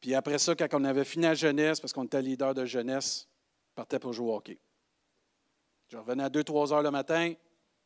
[0.00, 3.28] Puis après ça, quand on avait fini la jeunesse, parce qu'on était leader de jeunesse,
[3.72, 4.58] on partait pour jouer au hockey.
[5.88, 7.34] Je revenais à 2-3 heures le matin.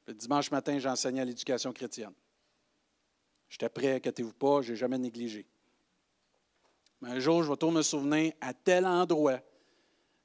[0.06, 2.12] Le dimanche matin, j'enseignais à l'éducation chrétienne.
[3.48, 5.46] J'étais prêt, inquiétez-vous pas, je n'ai jamais négligé.
[7.00, 9.40] Mais un jour, je vais me souvenir, à tel endroit,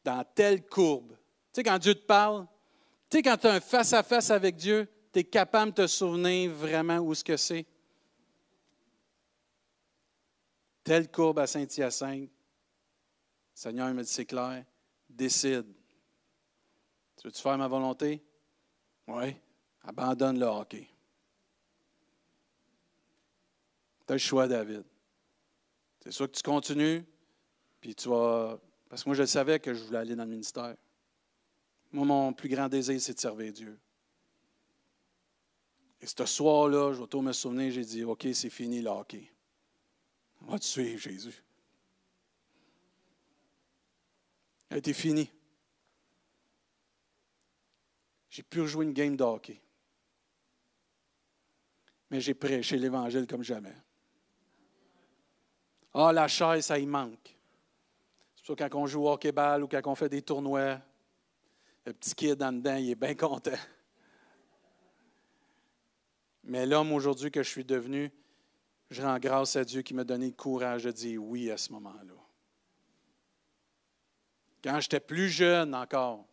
[0.04, 1.16] dans telle courbe.
[1.52, 2.48] Tu sais, quand Dieu te parle,
[3.10, 6.52] tu sais, quand tu as un face-à-face avec Dieu, tu es capable de te souvenir
[6.52, 7.66] vraiment où ce que c'est.
[10.84, 12.30] Telle courbe à Saint-Hyacinthe.
[13.54, 14.64] Seigneur me dit, c'est clair,
[15.10, 15.66] décide.
[17.18, 18.24] Tu veux-tu faire ma volonté?
[19.08, 19.36] Oui.
[19.84, 20.88] Abandonne le hockey.
[24.06, 24.84] Tu as le choix, David.
[26.02, 27.04] C'est sûr que tu continues,
[27.82, 28.60] puis tu vas.
[28.90, 30.76] Parce que moi, je savais que je voulais aller dans le ministère.
[31.92, 33.80] Moi, mon plus grand désir, c'est de servir Dieu.
[36.02, 39.32] Et ce soir-là, je vais tout me souvenir, j'ai dit, OK, c'est fini le hockey.
[40.42, 41.44] On va te suivre, Jésus.
[44.70, 45.30] Ça a été fini.
[48.30, 49.60] J'ai pu rejouer une game de hockey.
[52.12, 53.76] Mais j'ai prêché l'Évangile comme jamais.
[55.94, 57.36] Ah, la chaise, ça y manque.
[58.36, 60.80] C'est pour ça quand on joue au hockey-ball ou quand on fait des tournois,
[61.90, 63.58] le petit kid en dedans, il est bien content.
[66.44, 68.12] Mais l'homme aujourd'hui que je suis devenu,
[68.92, 71.72] je rends grâce à Dieu qui m'a donné le courage de dire oui à ce
[71.72, 72.14] moment-là.
[74.64, 76.28] Quand j'étais plus jeune encore,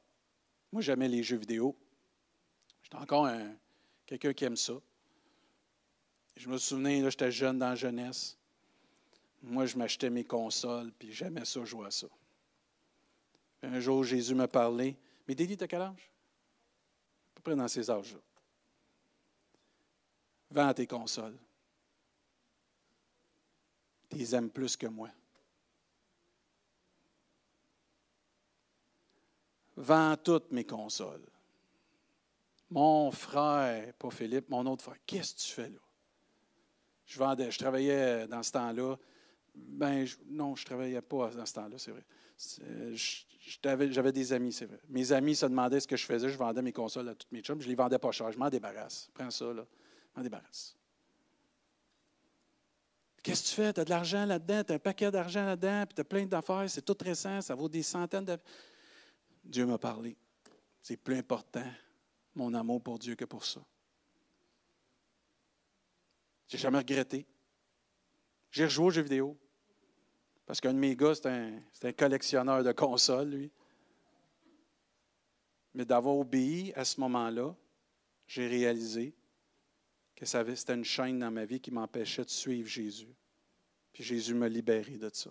[0.72, 1.74] moi j'aimais les jeux vidéo.
[2.82, 3.26] J'étais encore
[4.04, 4.74] quelqu'un qui aime ça.
[6.36, 8.36] Je me souviens, j'étais jeune dans la jeunesse.
[9.42, 12.08] Moi, je m'achetais mes consoles, puis j'aimais ça, jouer à ça.
[13.62, 14.98] un jour, Jésus m'a parlé.
[15.26, 16.10] Mais Dédie, t'as quel âge?
[17.30, 18.20] À peu près dans ces âges-là.
[20.50, 21.36] Vends tes consoles.
[24.08, 25.10] Tu les aimes plus que moi.
[29.76, 31.26] Vends toutes mes consoles.
[32.70, 35.78] Mon frère, pas Philippe, mon autre frère, qu'est-ce que tu fais là?
[37.04, 38.96] Je vendais, je travaillais dans ce temps-là.
[39.54, 42.04] Ben, non, je ne travaillais pas dans ce temps-là, c'est vrai.
[43.46, 44.80] J'avais des amis, c'est vrai.
[44.88, 46.28] Mes amis se demandaient ce que je faisais.
[46.28, 47.60] Je vendais mes consoles à toutes mes chums.
[47.60, 48.32] Je les vendais pas cher.
[48.32, 49.08] Je m'en débarrasse.
[49.14, 49.64] Prends ça, là.
[50.12, 50.76] Je m'en débarrasse.
[53.22, 53.72] Qu'est-ce que tu fais?
[53.72, 56.26] Tu as de l'argent là-dedans, tu as un paquet d'argent là-dedans, puis tu as plein
[56.26, 58.38] d'affaires, c'est tout récent, ça vaut des centaines de.
[59.44, 60.16] Dieu m'a parlé.
[60.80, 61.64] C'est plus important,
[62.34, 63.60] mon amour pour Dieu, que pour ça.
[66.46, 67.26] J'ai jamais regretté.
[68.50, 69.36] J'ai rejoué aux jeux vidéo.
[70.46, 71.26] Parce qu'un de mes gars, c'est
[71.88, 73.50] un, collectionneur de consoles, lui.
[75.74, 77.54] Mais d'avoir obéi à ce moment-là,
[78.26, 79.12] j'ai réalisé
[80.14, 83.14] que c'était une chaîne dans ma vie qui m'empêchait de suivre Jésus.
[83.92, 85.30] Puis Jésus m'a libéré de ça.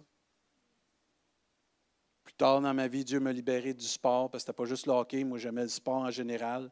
[2.24, 4.66] Plus tard dans ma vie, Dieu m'a libéré du sport, parce que ce n'était pas
[4.66, 6.70] juste le hockey, moi j'aimais le sport en général.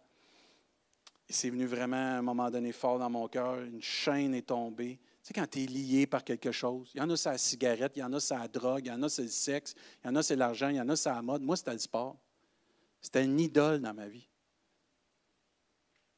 [1.30, 3.60] Et c'est venu vraiment à un moment donné fort dans mon cœur.
[3.62, 5.00] Une chaîne est tombée.
[5.24, 7.38] Tu sais, quand tu es lié par quelque chose, il y en a, c'est la
[7.38, 9.74] cigarette, il y en a, c'est la drogue, il y en a, c'est le sexe,
[10.04, 11.42] il y en a, c'est l'argent, il y en a, c'est la mode.
[11.44, 12.18] Moi, c'était le sport.
[13.00, 14.28] C'était une idole dans ma vie.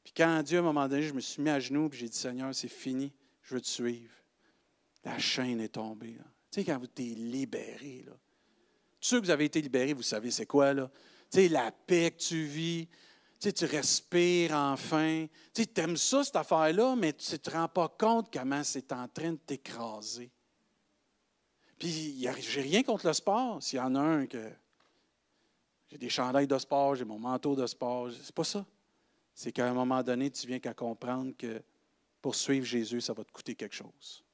[0.02, 2.08] Puis quand Dieu, à un moment donné, je me suis mis à genoux et j'ai
[2.08, 4.12] dit, Seigneur, c'est fini, je veux te suivre.
[5.04, 6.16] La chaîne est tombée.
[6.50, 8.12] Tu sais, quand vous êtes libéré, là.
[9.00, 10.90] Tous ceux que vous avez été libérés, vous savez c'est quoi, là?
[11.30, 12.88] Tu sais, la paix que tu vis,
[13.52, 15.26] tu respires enfin.
[15.54, 18.92] Tu sais, aimes ça, cette affaire-là, mais tu ne te rends pas compte comment c'est
[18.92, 20.30] en train de t'écraser.
[21.78, 23.62] Puis, j'ai rien contre le sport.
[23.62, 24.50] S'il y en a un que.
[25.88, 28.10] J'ai des chandails de sport, j'ai mon manteau de sport.
[28.10, 28.66] C'est pas ça.
[29.34, 31.62] C'est qu'à un moment donné, tu viens qu'à comprendre que
[32.20, 34.24] pour suivre Jésus, ça va te coûter quelque chose.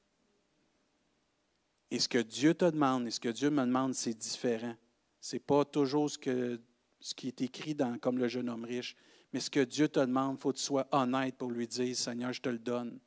[1.91, 4.75] Et ce que Dieu te demande et ce que Dieu me demande, c'est différent.
[5.21, 6.59] Ce n'est pas toujours ce que
[7.03, 8.95] ce qui est écrit dans Comme le jeune homme riche.
[9.33, 11.93] Mais ce que Dieu te demande, il faut que tu sois honnête pour lui dire,
[11.95, 12.97] Seigneur, je te le donne.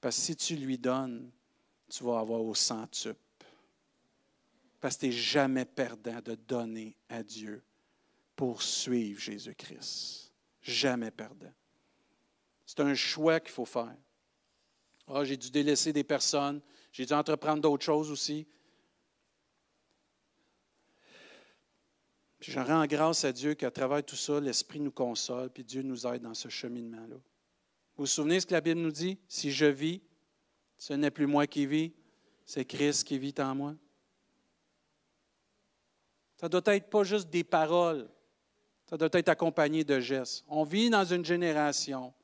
[0.00, 1.30] Parce que si tu lui donnes,
[1.88, 3.20] tu vas avoir au centuple.
[4.80, 7.62] Parce que tu n'es jamais perdant de donner à Dieu
[8.34, 10.32] pour suivre Jésus-Christ.
[10.60, 11.52] Jamais perdant.
[12.66, 13.94] C'est un choix qu'il faut faire.
[15.06, 18.48] Ah, j'ai dû délaisser des personnes, j'ai dû entreprendre d'autres choses aussi.
[22.38, 25.82] Puis je rends grâce à Dieu qu'à travers tout ça, l'Esprit nous console, puis Dieu
[25.82, 27.16] nous aide dans ce cheminement-là.
[27.16, 29.18] Vous vous souvenez ce que la Bible nous dit?
[29.26, 30.00] Si je vis,
[30.76, 31.92] ce n'est plus moi qui vis,
[32.44, 33.74] c'est Christ qui vit en moi.
[36.36, 38.08] Ça doit être pas juste des paroles,
[38.86, 40.44] ça doit être accompagné de gestes.
[40.46, 42.14] On vit dans une génération,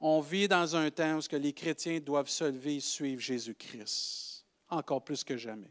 [0.00, 5.04] on vit dans un temps où les chrétiens doivent se lever et suivre Jésus-Christ, encore
[5.04, 5.70] plus que jamais,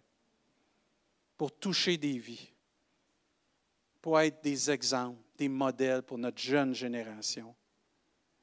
[1.36, 2.54] pour toucher des vies
[4.02, 7.56] pour être des exemples, des modèles pour notre jeune génération.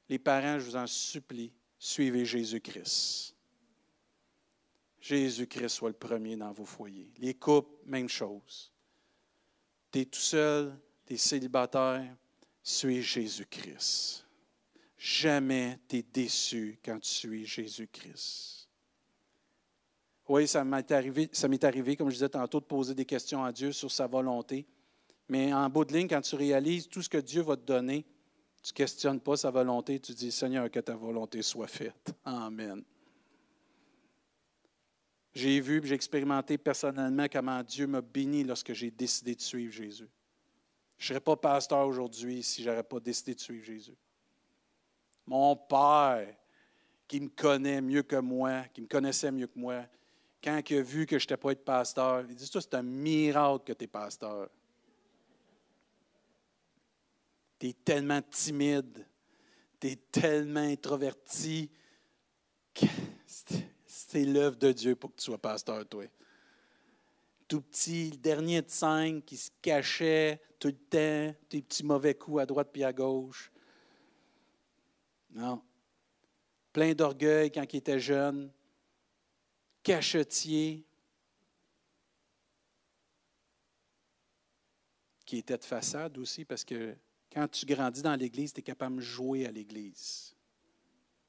[0.09, 3.35] Les parents, je vous en supplie, suivez Jésus-Christ.
[5.01, 7.11] Jésus-Christ soit le premier dans vos foyers.
[7.19, 8.73] Les couples, même chose.
[9.93, 12.17] Tu es tout seul, tu es célibataire,
[12.63, 14.25] suis Jésus-Christ.
[14.99, 18.69] Jamais tu es déçu quand tu suis Jésus-Christ.
[20.29, 23.45] Oui, ça m'est arrivé, ça m'est arrivé, comme je disais tantôt, de poser des questions
[23.45, 24.67] à Dieu sur sa volonté.
[25.29, 28.05] Mais en bout de ligne, quand tu réalises tout ce que Dieu va te donner,
[28.63, 32.15] tu ne questionnes pas sa volonté, tu dis Seigneur, que ta volonté soit faite.
[32.25, 32.83] Amen.
[35.35, 40.09] J'ai vu, j'ai expérimenté personnellement comment Dieu m'a béni lorsque j'ai décidé de suivre Jésus.
[40.97, 43.97] Je ne serais pas pasteur aujourd'hui si je n'aurais pas décidé de suivre Jésus.
[45.27, 46.35] Mon Père,
[47.07, 49.85] qui me connaît mieux que moi, qui me connaissait mieux que moi,
[50.43, 53.65] quand il a vu que je n'étais pas être pasteur, il dit, c'est un miracle
[53.65, 54.49] que tu es pasteur.
[57.59, 59.07] Tu es tellement timide,
[59.81, 61.71] tu es tellement introverti
[62.75, 62.87] que
[63.87, 66.05] c'est l'œuvre de Dieu pour que tu sois pasteur, toi.
[67.49, 72.15] Tout petit, le dernier de cinq qui se cachait tout le temps, tes petits mauvais
[72.15, 73.53] coups à droite puis à gauche.
[75.31, 75.63] Non.
[76.73, 78.51] Plein d'orgueil quand il était jeune,
[79.83, 80.85] cachetier,
[85.25, 86.97] qui était de façade aussi parce que
[87.37, 90.35] quand tu grandis dans l'Église, tu es capable de jouer à l'Église.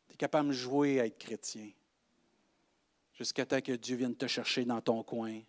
[0.08, 1.70] Tu es capable de jouer à être chrétien.
[3.14, 5.42] Jusqu'à temps que Dieu vienne te chercher dans ton coin.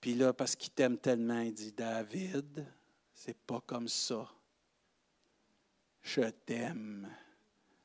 [0.00, 2.66] Puis là, parce qu'il t'aime tellement, il dit David,
[3.14, 4.28] c'est pas comme ça.
[6.02, 7.08] Je t'aime.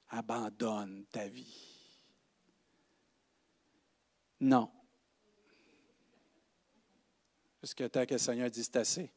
[0.09, 2.01] Abandonne ta vie.
[4.39, 4.71] Non.
[7.61, 9.11] Jusqu'à temps que le Seigneur dise assez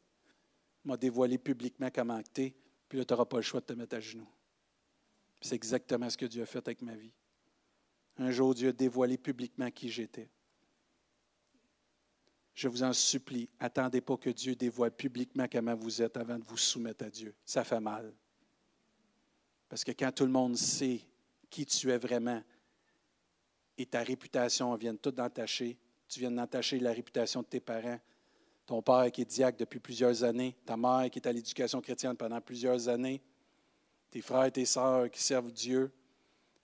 [0.88, 2.54] m'a dévoilé publiquement comment tu es,
[2.88, 4.28] puis là, tu n'auras pas le choix de te mettre à genoux.
[5.40, 7.12] C'est exactement ce que Dieu a fait avec ma vie.
[8.16, 10.28] Un jour, Dieu a dévoilé publiquement qui j'étais.
[12.54, 16.44] Je vous en supplie, attendez pas que Dieu dévoile publiquement comment vous êtes avant de
[16.44, 17.32] vous soumettre à Dieu.
[17.44, 18.12] Ça fait mal.
[19.68, 21.02] Parce que quand tout le monde sait
[21.50, 22.42] qui tu es vraiment
[23.76, 25.78] et ta réputation vient tout d'entacher,
[26.08, 28.00] tu viens d'entacher la réputation de tes parents,
[28.68, 32.14] ton père qui est diacre depuis plusieurs années, ta mère qui est à l'éducation chrétienne
[32.14, 33.22] pendant plusieurs années,
[34.10, 35.90] tes frères et tes sœurs qui servent Dieu.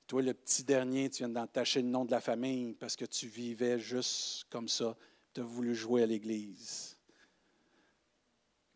[0.07, 3.27] Toi, le petit dernier, tu viens d'entacher le nom de la famille parce que tu
[3.27, 4.95] vivais juste comme ça.
[5.33, 6.95] Tu as voulu jouer à l'Église.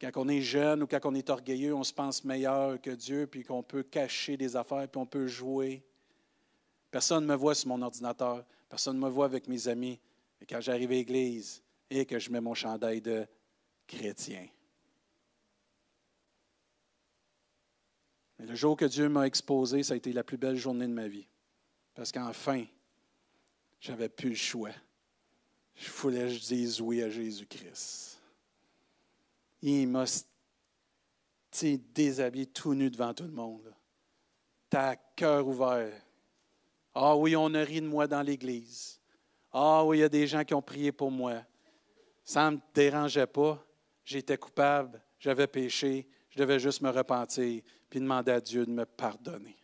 [0.00, 3.26] Quand on est jeune ou quand on est orgueilleux, on se pense meilleur que Dieu,
[3.26, 5.84] puis qu'on peut cacher des affaires, puis on peut jouer.
[6.90, 8.42] Personne ne me voit sur mon ordinateur.
[8.70, 10.00] Personne ne me voit avec mes amis.
[10.40, 13.26] Et quand j'arrive à l'Église, et que je mets mon chandail de
[13.86, 14.46] chrétien.
[18.38, 20.92] Mais le jour que Dieu m'a exposé, ça a été la plus belle journée de
[20.92, 21.26] ma vie.
[21.94, 22.64] Parce qu'enfin,
[23.80, 24.70] j'avais plus le choix.
[25.74, 28.20] Je voulais que je dise oui à Jésus-Christ.
[29.62, 30.04] Il m'a
[31.94, 33.74] déshabillé tout nu devant tout le monde.
[34.70, 35.92] T'as cœur ouvert.
[36.94, 39.00] Ah oui, on a ri de moi dans l'Église.
[39.52, 41.42] Ah oui, il y a des gens qui ont prié pour moi.
[42.28, 43.58] Ça ne me dérangeait pas.
[44.04, 48.84] J'étais coupable, j'avais péché, je devais juste me repentir puis demander à Dieu de me
[48.84, 49.56] pardonner.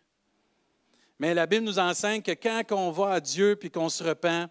[1.19, 4.49] Mais la Bible nous enseigne que quand on va à Dieu puis qu'on se repent,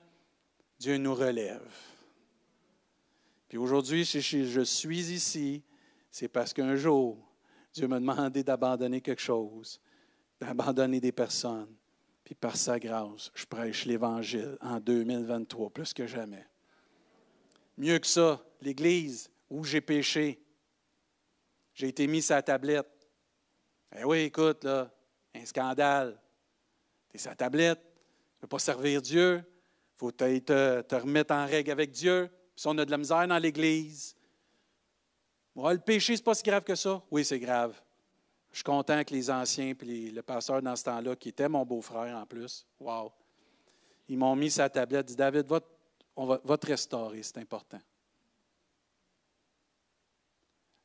[0.77, 1.67] Dieu nous relève.
[3.49, 5.63] Puis aujourd'hui, si je suis ici,
[6.11, 7.17] c'est parce qu'un jour,
[7.73, 9.81] Dieu m'a demandé d'abandonner quelque chose,
[10.39, 11.75] d'abandonner des personnes.
[12.23, 16.45] Puis par sa grâce, je prêche l'Évangile en 2023 plus que jamais.
[17.77, 20.43] Mieux que ça, l'Église où j'ai péché,
[21.73, 22.87] j'ai été mis la tablette.
[23.95, 24.91] Eh oui, écoute, là,
[25.35, 26.19] un scandale.
[27.09, 30.95] Tu es sur la tablette, tu ne peux pas servir Dieu, il faut te, te,
[30.95, 32.29] remettre en règle avec Dieu.
[32.55, 34.15] si on a de la misère dans l'Église,
[35.55, 37.01] le péché, ce n'est pas si grave que ça.
[37.11, 37.79] Oui, c'est grave.
[38.51, 41.65] Je suis content que les anciens et le pasteur dans ce temps-là, qui était mon
[41.65, 43.11] beau-frère en plus, wow,
[44.07, 45.59] ils m'ont mis sa tablette, dit David, va,
[46.15, 47.79] on va, te restaurer, c'est important.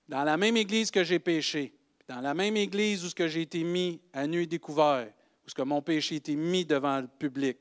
[0.08, 1.74] Dans la même église que j'ai péché,
[2.06, 5.12] dans la même église où j'ai été mis à nu et découvert,
[5.46, 7.58] où que mon péché a été mis devant le public,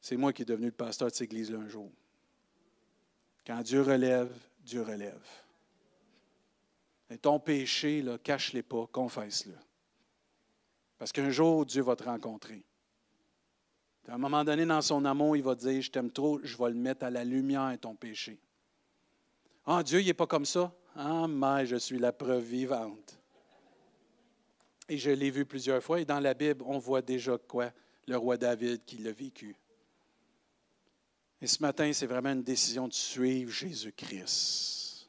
[0.00, 1.90] c'est moi qui est devenu le pasteur de cette église-là un jour.
[3.46, 5.26] Quand Dieu relève, Dieu relève.
[7.10, 9.54] Et ton péché, cache-les pas, confesse-le.
[10.96, 12.64] Parce qu'un jour, Dieu va te rencontrer.
[14.08, 16.70] À un moment donné, dans son amour, il va dire, je t'aime trop, je vais
[16.70, 18.40] le mettre à la lumière, ton péché.
[19.66, 20.72] Ah, Dieu, il n'est pas comme ça.
[20.96, 23.18] Ah, mais je suis la preuve vivante.
[24.88, 26.00] Et je l'ai vu plusieurs fois.
[26.00, 27.70] Et dans la Bible, on voit déjà quoi?
[28.08, 29.54] Le roi David qui l'a vécu.
[31.40, 35.08] Et ce matin, c'est vraiment une décision de suivre Jésus-Christ.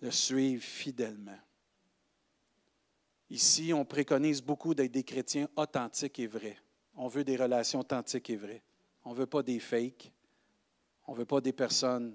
[0.00, 1.38] De suivre fidèlement.
[3.30, 6.56] Ici, on préconise beaucoup d'être des chrétiens authentiques et vrais.
[6.98, 8.62] On veut des relations authentiques et vraies.
[9.04, 10.12] On ne veut pas des fakes.
[11.06, 12.14] On ne veut pas des personnes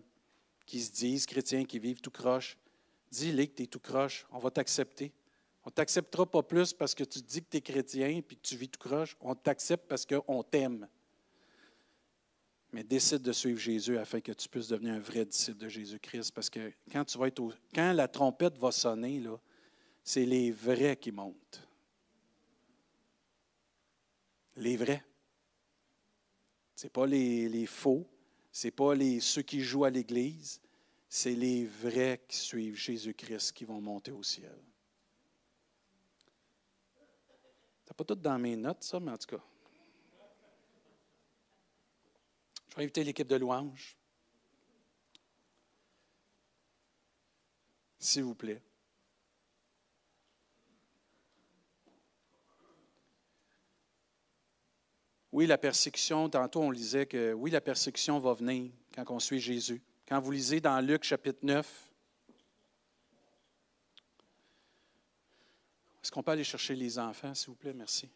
[0.65, 2.57] qui se disent chrétiens, qui vivent tout croche.
[3.09, 4.27] Dis-les que tu es tout croche.
[4.31, 5.11] On va t'accepter.
[5.65, 8.35] On ne t'acceptera pas plus parce que tu dis que tu es chrétien et que
[8.35, 9.17] tu vis tout croche.
[9.21, 10.87] On t'accepte parce qu'on t'aime
[12.73, 16.31] mais décide de suivre Jésus afin que tu puisses devenir un vrai disciple de Jésus-Christ.
[16.31, 17.05] Parce que quand
[17.73, 19.23] quand la trompette va sonner,
[20.03, 21.67] c'est les vrais qui montent.
[24.55, 25.03] Les vrais.
[26.75, 28.07] Ce n'est pas les, les faux,
[28.51, 30.61] ce n'est pas les, ceux qui jouent à l'Église,
[31.07, 34.57] c'est les vrais qui suivent Jésus-Christ qui vont monter au ciel.
[37.87, 39.43] Ce pas tout dans mes notes, ça, mais en tout cas.
[42.69, 43.95] Je vais inviter l'équipe de louange.
[47.99, 48.63] S'il vous plaît.
[55.33, 59.39] Oui, la persécution, tantôt on lisait que oui, la persécution va venir quand on suit
[59.39, 59.81] Jésus.
[60.07, 61.67] Quand vous lisez dans Luc chapitre 9,
[66.03, 67.73] est-ce qu'on peut aller chercher les enfants, s'il vous plaît?
[67.73, 68.07] Merci.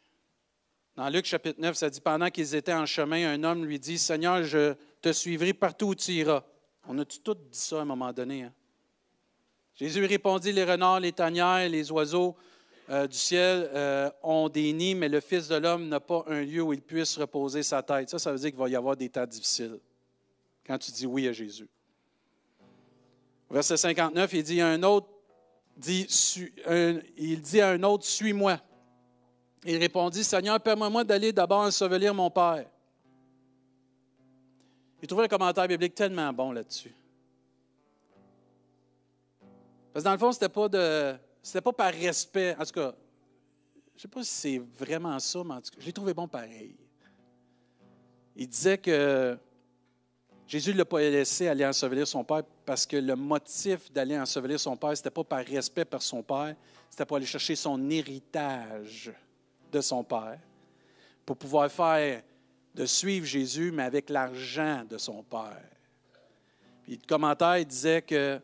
[0.95, 3.97] Dans Luc chapitre 9, ça dit, pendant qu'ils étaient en chemin, un homme lui dit,
[3.97, 6.43] Seigneur, je te suivrai partout où tu iras.
[6.87, 8.43] On a-tu tout dit ça à un moment donné?
[8.43, 8.53] Hein?
[9.73, 12.37] Jésus répondit, les renards, les tanières, les oiseaux
[12.89, 16.41] euh, du ciel euh, ont des nids, mais le Fils de l'homme n'a pas un
[16.41, 18.09] lieu où il puisse reposer sa tête.
[18.09, 19.79] Ça, ça veut dire qu'il va y avoir des temps difficiles
[20.65, 21.67] quand tu dis oui à Jésus.
[23.49, 25.07] Verset 59, il dit à un autre,
[25.85, 28.59] il dit à un autre, suis-moi.
[29.65, 32.65] Il répondit, Seigneur, permets-moi d'aller d'abord ensevelir mon Père.
[35.01, 36.93] Il trouvait un commentaire biblique tellement bon là-dessus.
[39.93, 41.15] Parce que dans le fond, ce n'était pas, de,
[41.61, 42.55] pas par respect.
[42.59, 42.95] En tout cas,
[43.95, 46.13] je ne sais pas si c'est vraiment ça, mais en tout cas, je l'ai trouvé
[46.13, 46.75] bon pareil.
[48.35, 49.37] Il disait que
[50.47, 54.59] Jésus ne l'a pas laissé aller ensevelir son Père parce que le motif d'aller ensevelir
[54.59, 56.55] son Père, ce n'était pas par respect pour son Père,
[56.89, 59.11] c'était pour aller chercher son héritage
[59.71, 60.39] de son Père
[61.25, 62.21] pour pouvoir faire
[62.73, 65.69] de suivre Jésus, mais avec l'argent de son Père.
[66.83, 68.39] Puis le commentaire disait que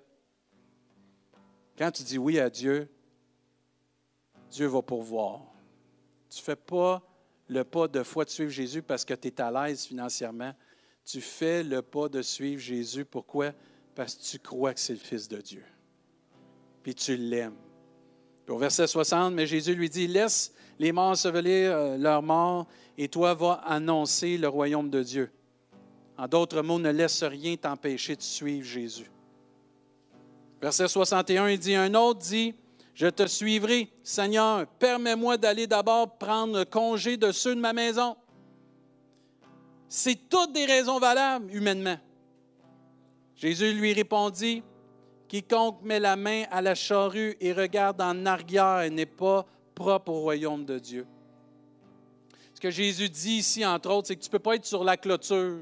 [1.77, 2.89] quand tu dis oui à Dieu,
[4.53, 5.41] Dieu va pourvoir.
[6.29, 7.01] Tu ne fais pas
[7.49, 10.53] le pas de foi de suivre Jésus parce que tu es à l'aise financièrement.
[11.05, 13.03] Tu fais le pas de suivre Jésus.
[13.03, 13.51] Pourquoi?
[13.95, 15.63] Parce que tu crois que c'est le Fils de Dieu.
[16.83, 17.55] puis tu l'aimes.
[18.47, 23.07] au verset 60, mais Jésus lui dit, laisse les morts ensevelir euh, leurs morts, et
[23.07, 25.31] toi vas annoncer le royaume de Dieu.
[26.17, 29.09] En d'autres mots, ne laisse rien t'empêcher de suivre Jésus.
[30.61, 32.53] Verset 61, il dit, un autre dit,
[32.93, 38.15] je te suivrai, Seigneur, permets-moi d'aller d'abord prendre congé de ceux de ma maison.
[39.87, 41.97] C'est toutes des raisons valables humainement.
[43.35, 44.63] Jésus lui répondit,
[45.27, 50.21] Quiconque met la main à la charrue et regarde en arrière n'est pas propre au
[50.21, 51.07] royaume de Dieu.
[52.53, 54.83] Ce que Jésus dit ici, entre autres, c'est que tu ne peux pas être sur
[54.83, 55.61] la clôture.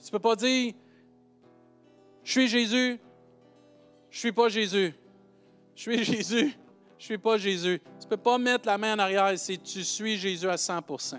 [0.00, 0.72] Tu ne peux pas dire,
[2.24, 2.98] je suis Jésus,
[4.10, 4.94] je ne suis pas Jésus.
[5.76, 6.56] Je suis Jésus,
[6.98, 7.80] je suis pas Jésus.
[8.00, 11.18] Tu ne peux pas mettre la main en arrière, c'est tu suis Jésus à 100%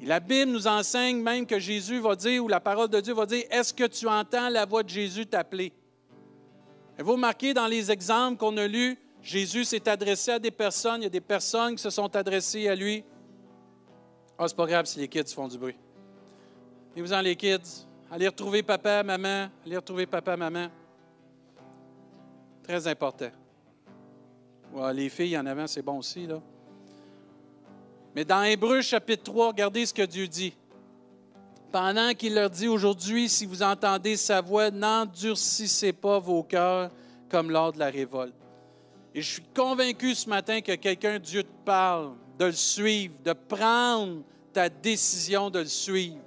[0.00, 3.14] Et la Bible nous enseigne même que Jésus va dire, ou la parole de Dieu
[3.14, 5.72] va dire, est-ce que tu entends la voix de Jésus t'appeler?
[6.98, 11.00] Et vous remarquez dans les exemples qu'on a lus, Jésus s'est adressé à des personnes,
[11.00, 13.02] il y a des personnes qui se sont adressées à lui.
[14.38, 15.76] Ah, c'est pas grave si les kids font du bruit.
[16.94, 20.68] Et vous en les kids, allez retrouver papa, maman, allez retrouver papa, maman.
[22.64, 23.30] Très important.
[24.94, 26.40] les filles en avant, c'est bon aussi, là.
[28.14, 30.54] Mais dans Hébreu chapitre 3, regardez ce que Dieu dit.
[31.70, 36.90] Pendant qu'il leur dit aujourd'hui, si vous entendez sa voix, n'endurcissez pas vos cœurs
[37.28, 38.34] comme lors de la révolte.
[39.14, 43.32] Et je suis convaincu ce matin que quelqu'un, Dieu te parle, de le suivre, de
[43.32, 46.18] prendre ta décision de le suivre.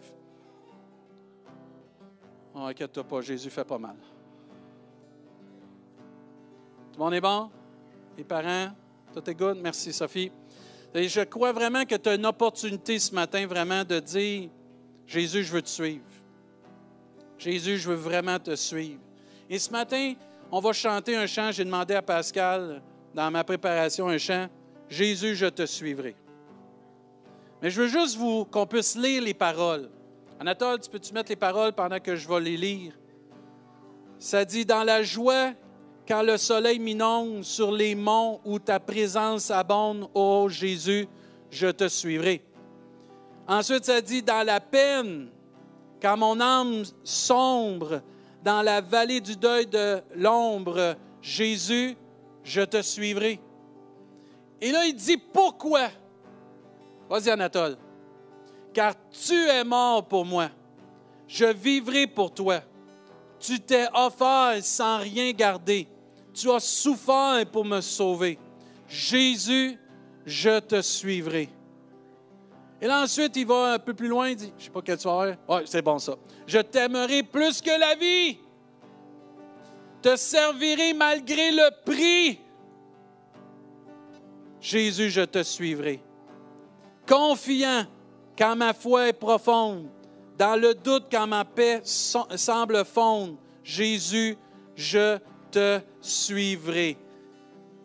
[2.53, 3.95] Oh, inquiète-toi pas, Jésus fait pas mal.
[6.97, 7.51] Tout le est bon?
[8.17, 8.69] Les parents?
[9.13, 9.59] Tout est good?
[9.61, 10.31] Merci, Sophie.
[10.95, 14.49] Et je crois vraiment que tu as une opportunité ce matin vraiment de dire,
[15.05, 16.03] Jésus, je veux te suivre.
[17.37, 18.99] Jésus, je veux vraiment te suivre.
[19.47, 20.15] Et ce matin,
[20.51, 21.51] on va chanter un chant.
[21.51, 22.81] J'ai demandé à Pascal,
[23.13, 24.47] dans ma préparation, un chant,
[24.89, 26.15] Jésus, je te suivrai.
[27.61, 28.17] Mais je veux juste
[28.49, 29.91] qu'on puisse lire les paroles.
[30.39, 32.93] Anatole, tu peux-tu mettre les paroles pendant que je vais les lire?
[34.17, 35.53] Ça dit, dans la joie
[36.07, 41.07] quand le soleil m'inonde sur les monts où ta présence abonde, ô Jésus,
[41.51, 42.41] je te suivrai.
[43.45, 45.29] Ensuite, ça dit, dans la peine,
[46.01, 48.01] quand mon âme sombre
[48.41, 51.97] dans la vallée du deuil de l'ombre, Jésus,
[52.43, 53.39] je te suivrai.
[54.61, 55.89] Et là, il dit, pourquoi?
[57.09, 57.77] Vas-y, Anatole.
[58.73, 60.49] Car tu es mort pour moi.
[61.27, 62.61] Je vivrai pour toi.
[63.39, 65.87] Tu t'es offert sans rien garder
[66.37, 68.37] tu as souffert pour me sauver.
[68.87, 69.77] Jésus,
[70.25, 71.49] je te suivrai.
[72.79, 74.81] Et là, ensuite, il va un peu plus loin, il dit, je ne sais pas
[74.81, 75.37] quelle soirée.
[75.47, 76.15] Oui, c'est bon ça.
[76.45, 78.37] Je t'aimerai plus que la vie.
[80.01, 82.39] Te servirai malgré le prix.
[84.61, 86.01] Jésus, je te suivrai.
[87.07, 87.85] Confiant
[88.37, 89.87] quand ma foi est profonde,
[90.37, 94.37] dans le doute quand ma paix semble fondre, Jésus,
[94.75, 95.17] je
[96.01, 96.97] suivrai.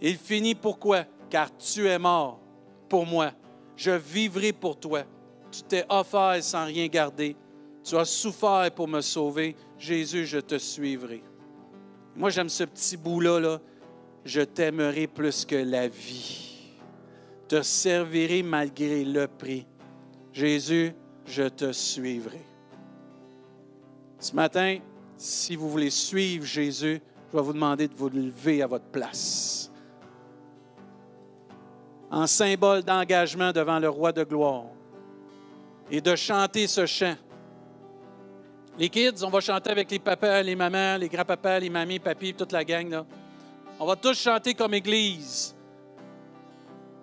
[0.01, 1.05] Il finit pourquoi?
[1.31, 2.41] Car tu es mort
[2.89, 3.33] pour moi.
[3.77, 5.05] Je vivrai pour toi.
[5.51, 7.37] Tu t'es offert sans rien garder.
[7.85, 9.57] Tu as souffert pour me sauver.
[9.79, 11.23] Jésus, je te suivrai.
[12.15, 13.41] Moi, j'aime ce petit bout-là.
[13.41, 13.61] Là.
[14.25, 16.71] Je t'aimerai plus que la vie.
[17.49, 19.67] Te servirai malgré le prix.
[20.33, 20.93] Jésus,
[21.27, 22.41] je te suivrai.
[24.19, 24.79] Ce matin,
[25.17, 27.01] si vous voulez suivre Jésus,
[27.33, 29.71] je vais vous demander de vous lever à votre place.
[32.11, 34.65] En symbole d'engagement devant le roi de gloire.
[35.91, 37.15] Et de chanter ce chant.
[38.79, 42.35] Les kids, on va chanter avec les papas, les mamans, les grands-papas, les mamies, papis,
[42.35, 43.03] toute la gang.
[43.81, 45.55] On va tous chanter comme Église.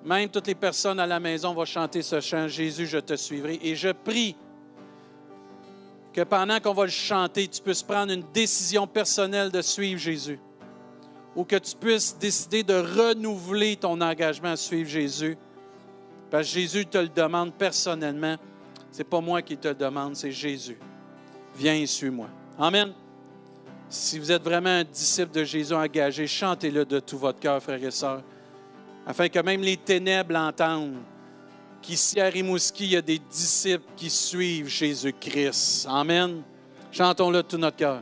[0.06, 3.60] Même toutes les personnes à la maison vont chanter ce chant, Jésus, je te suivrai.
[3.64, 4.36] Et je prie
[6.14, 10.40] que pendant qu'on va le chanter, tu puisses prendre une décision personnelle de suivre Jésus.
[11.36, 15.38] Ou que tu puisses décider de renouveler ton engagement à suivre Jésus.
[16.32, 18.36] Parce que Jésus te le demande personnellement.
[18.92, 20.78] Ce n'est pas moi qui te le demande, c'est Jésus.
[21.56, 22.28] Viens et suis-moi.
[22.58, 22.94] Amen.
[23.88, 27.84] Si vous êtes vraiment un disciple de Jésus engagé, chantez-le de tout votre cœur, frères
[27.84, 28.22] et sœurs,
[29.06, 30.98] afin que même les ténèbres l'entendent
[31.82, 35.88] qu'ici à Rimouski, il y a des disciples qui suivent Jésus-Christ.
[35.90, 36.42] Amen.
[36.92, 38.02] Chantons-le de tout notre cœur.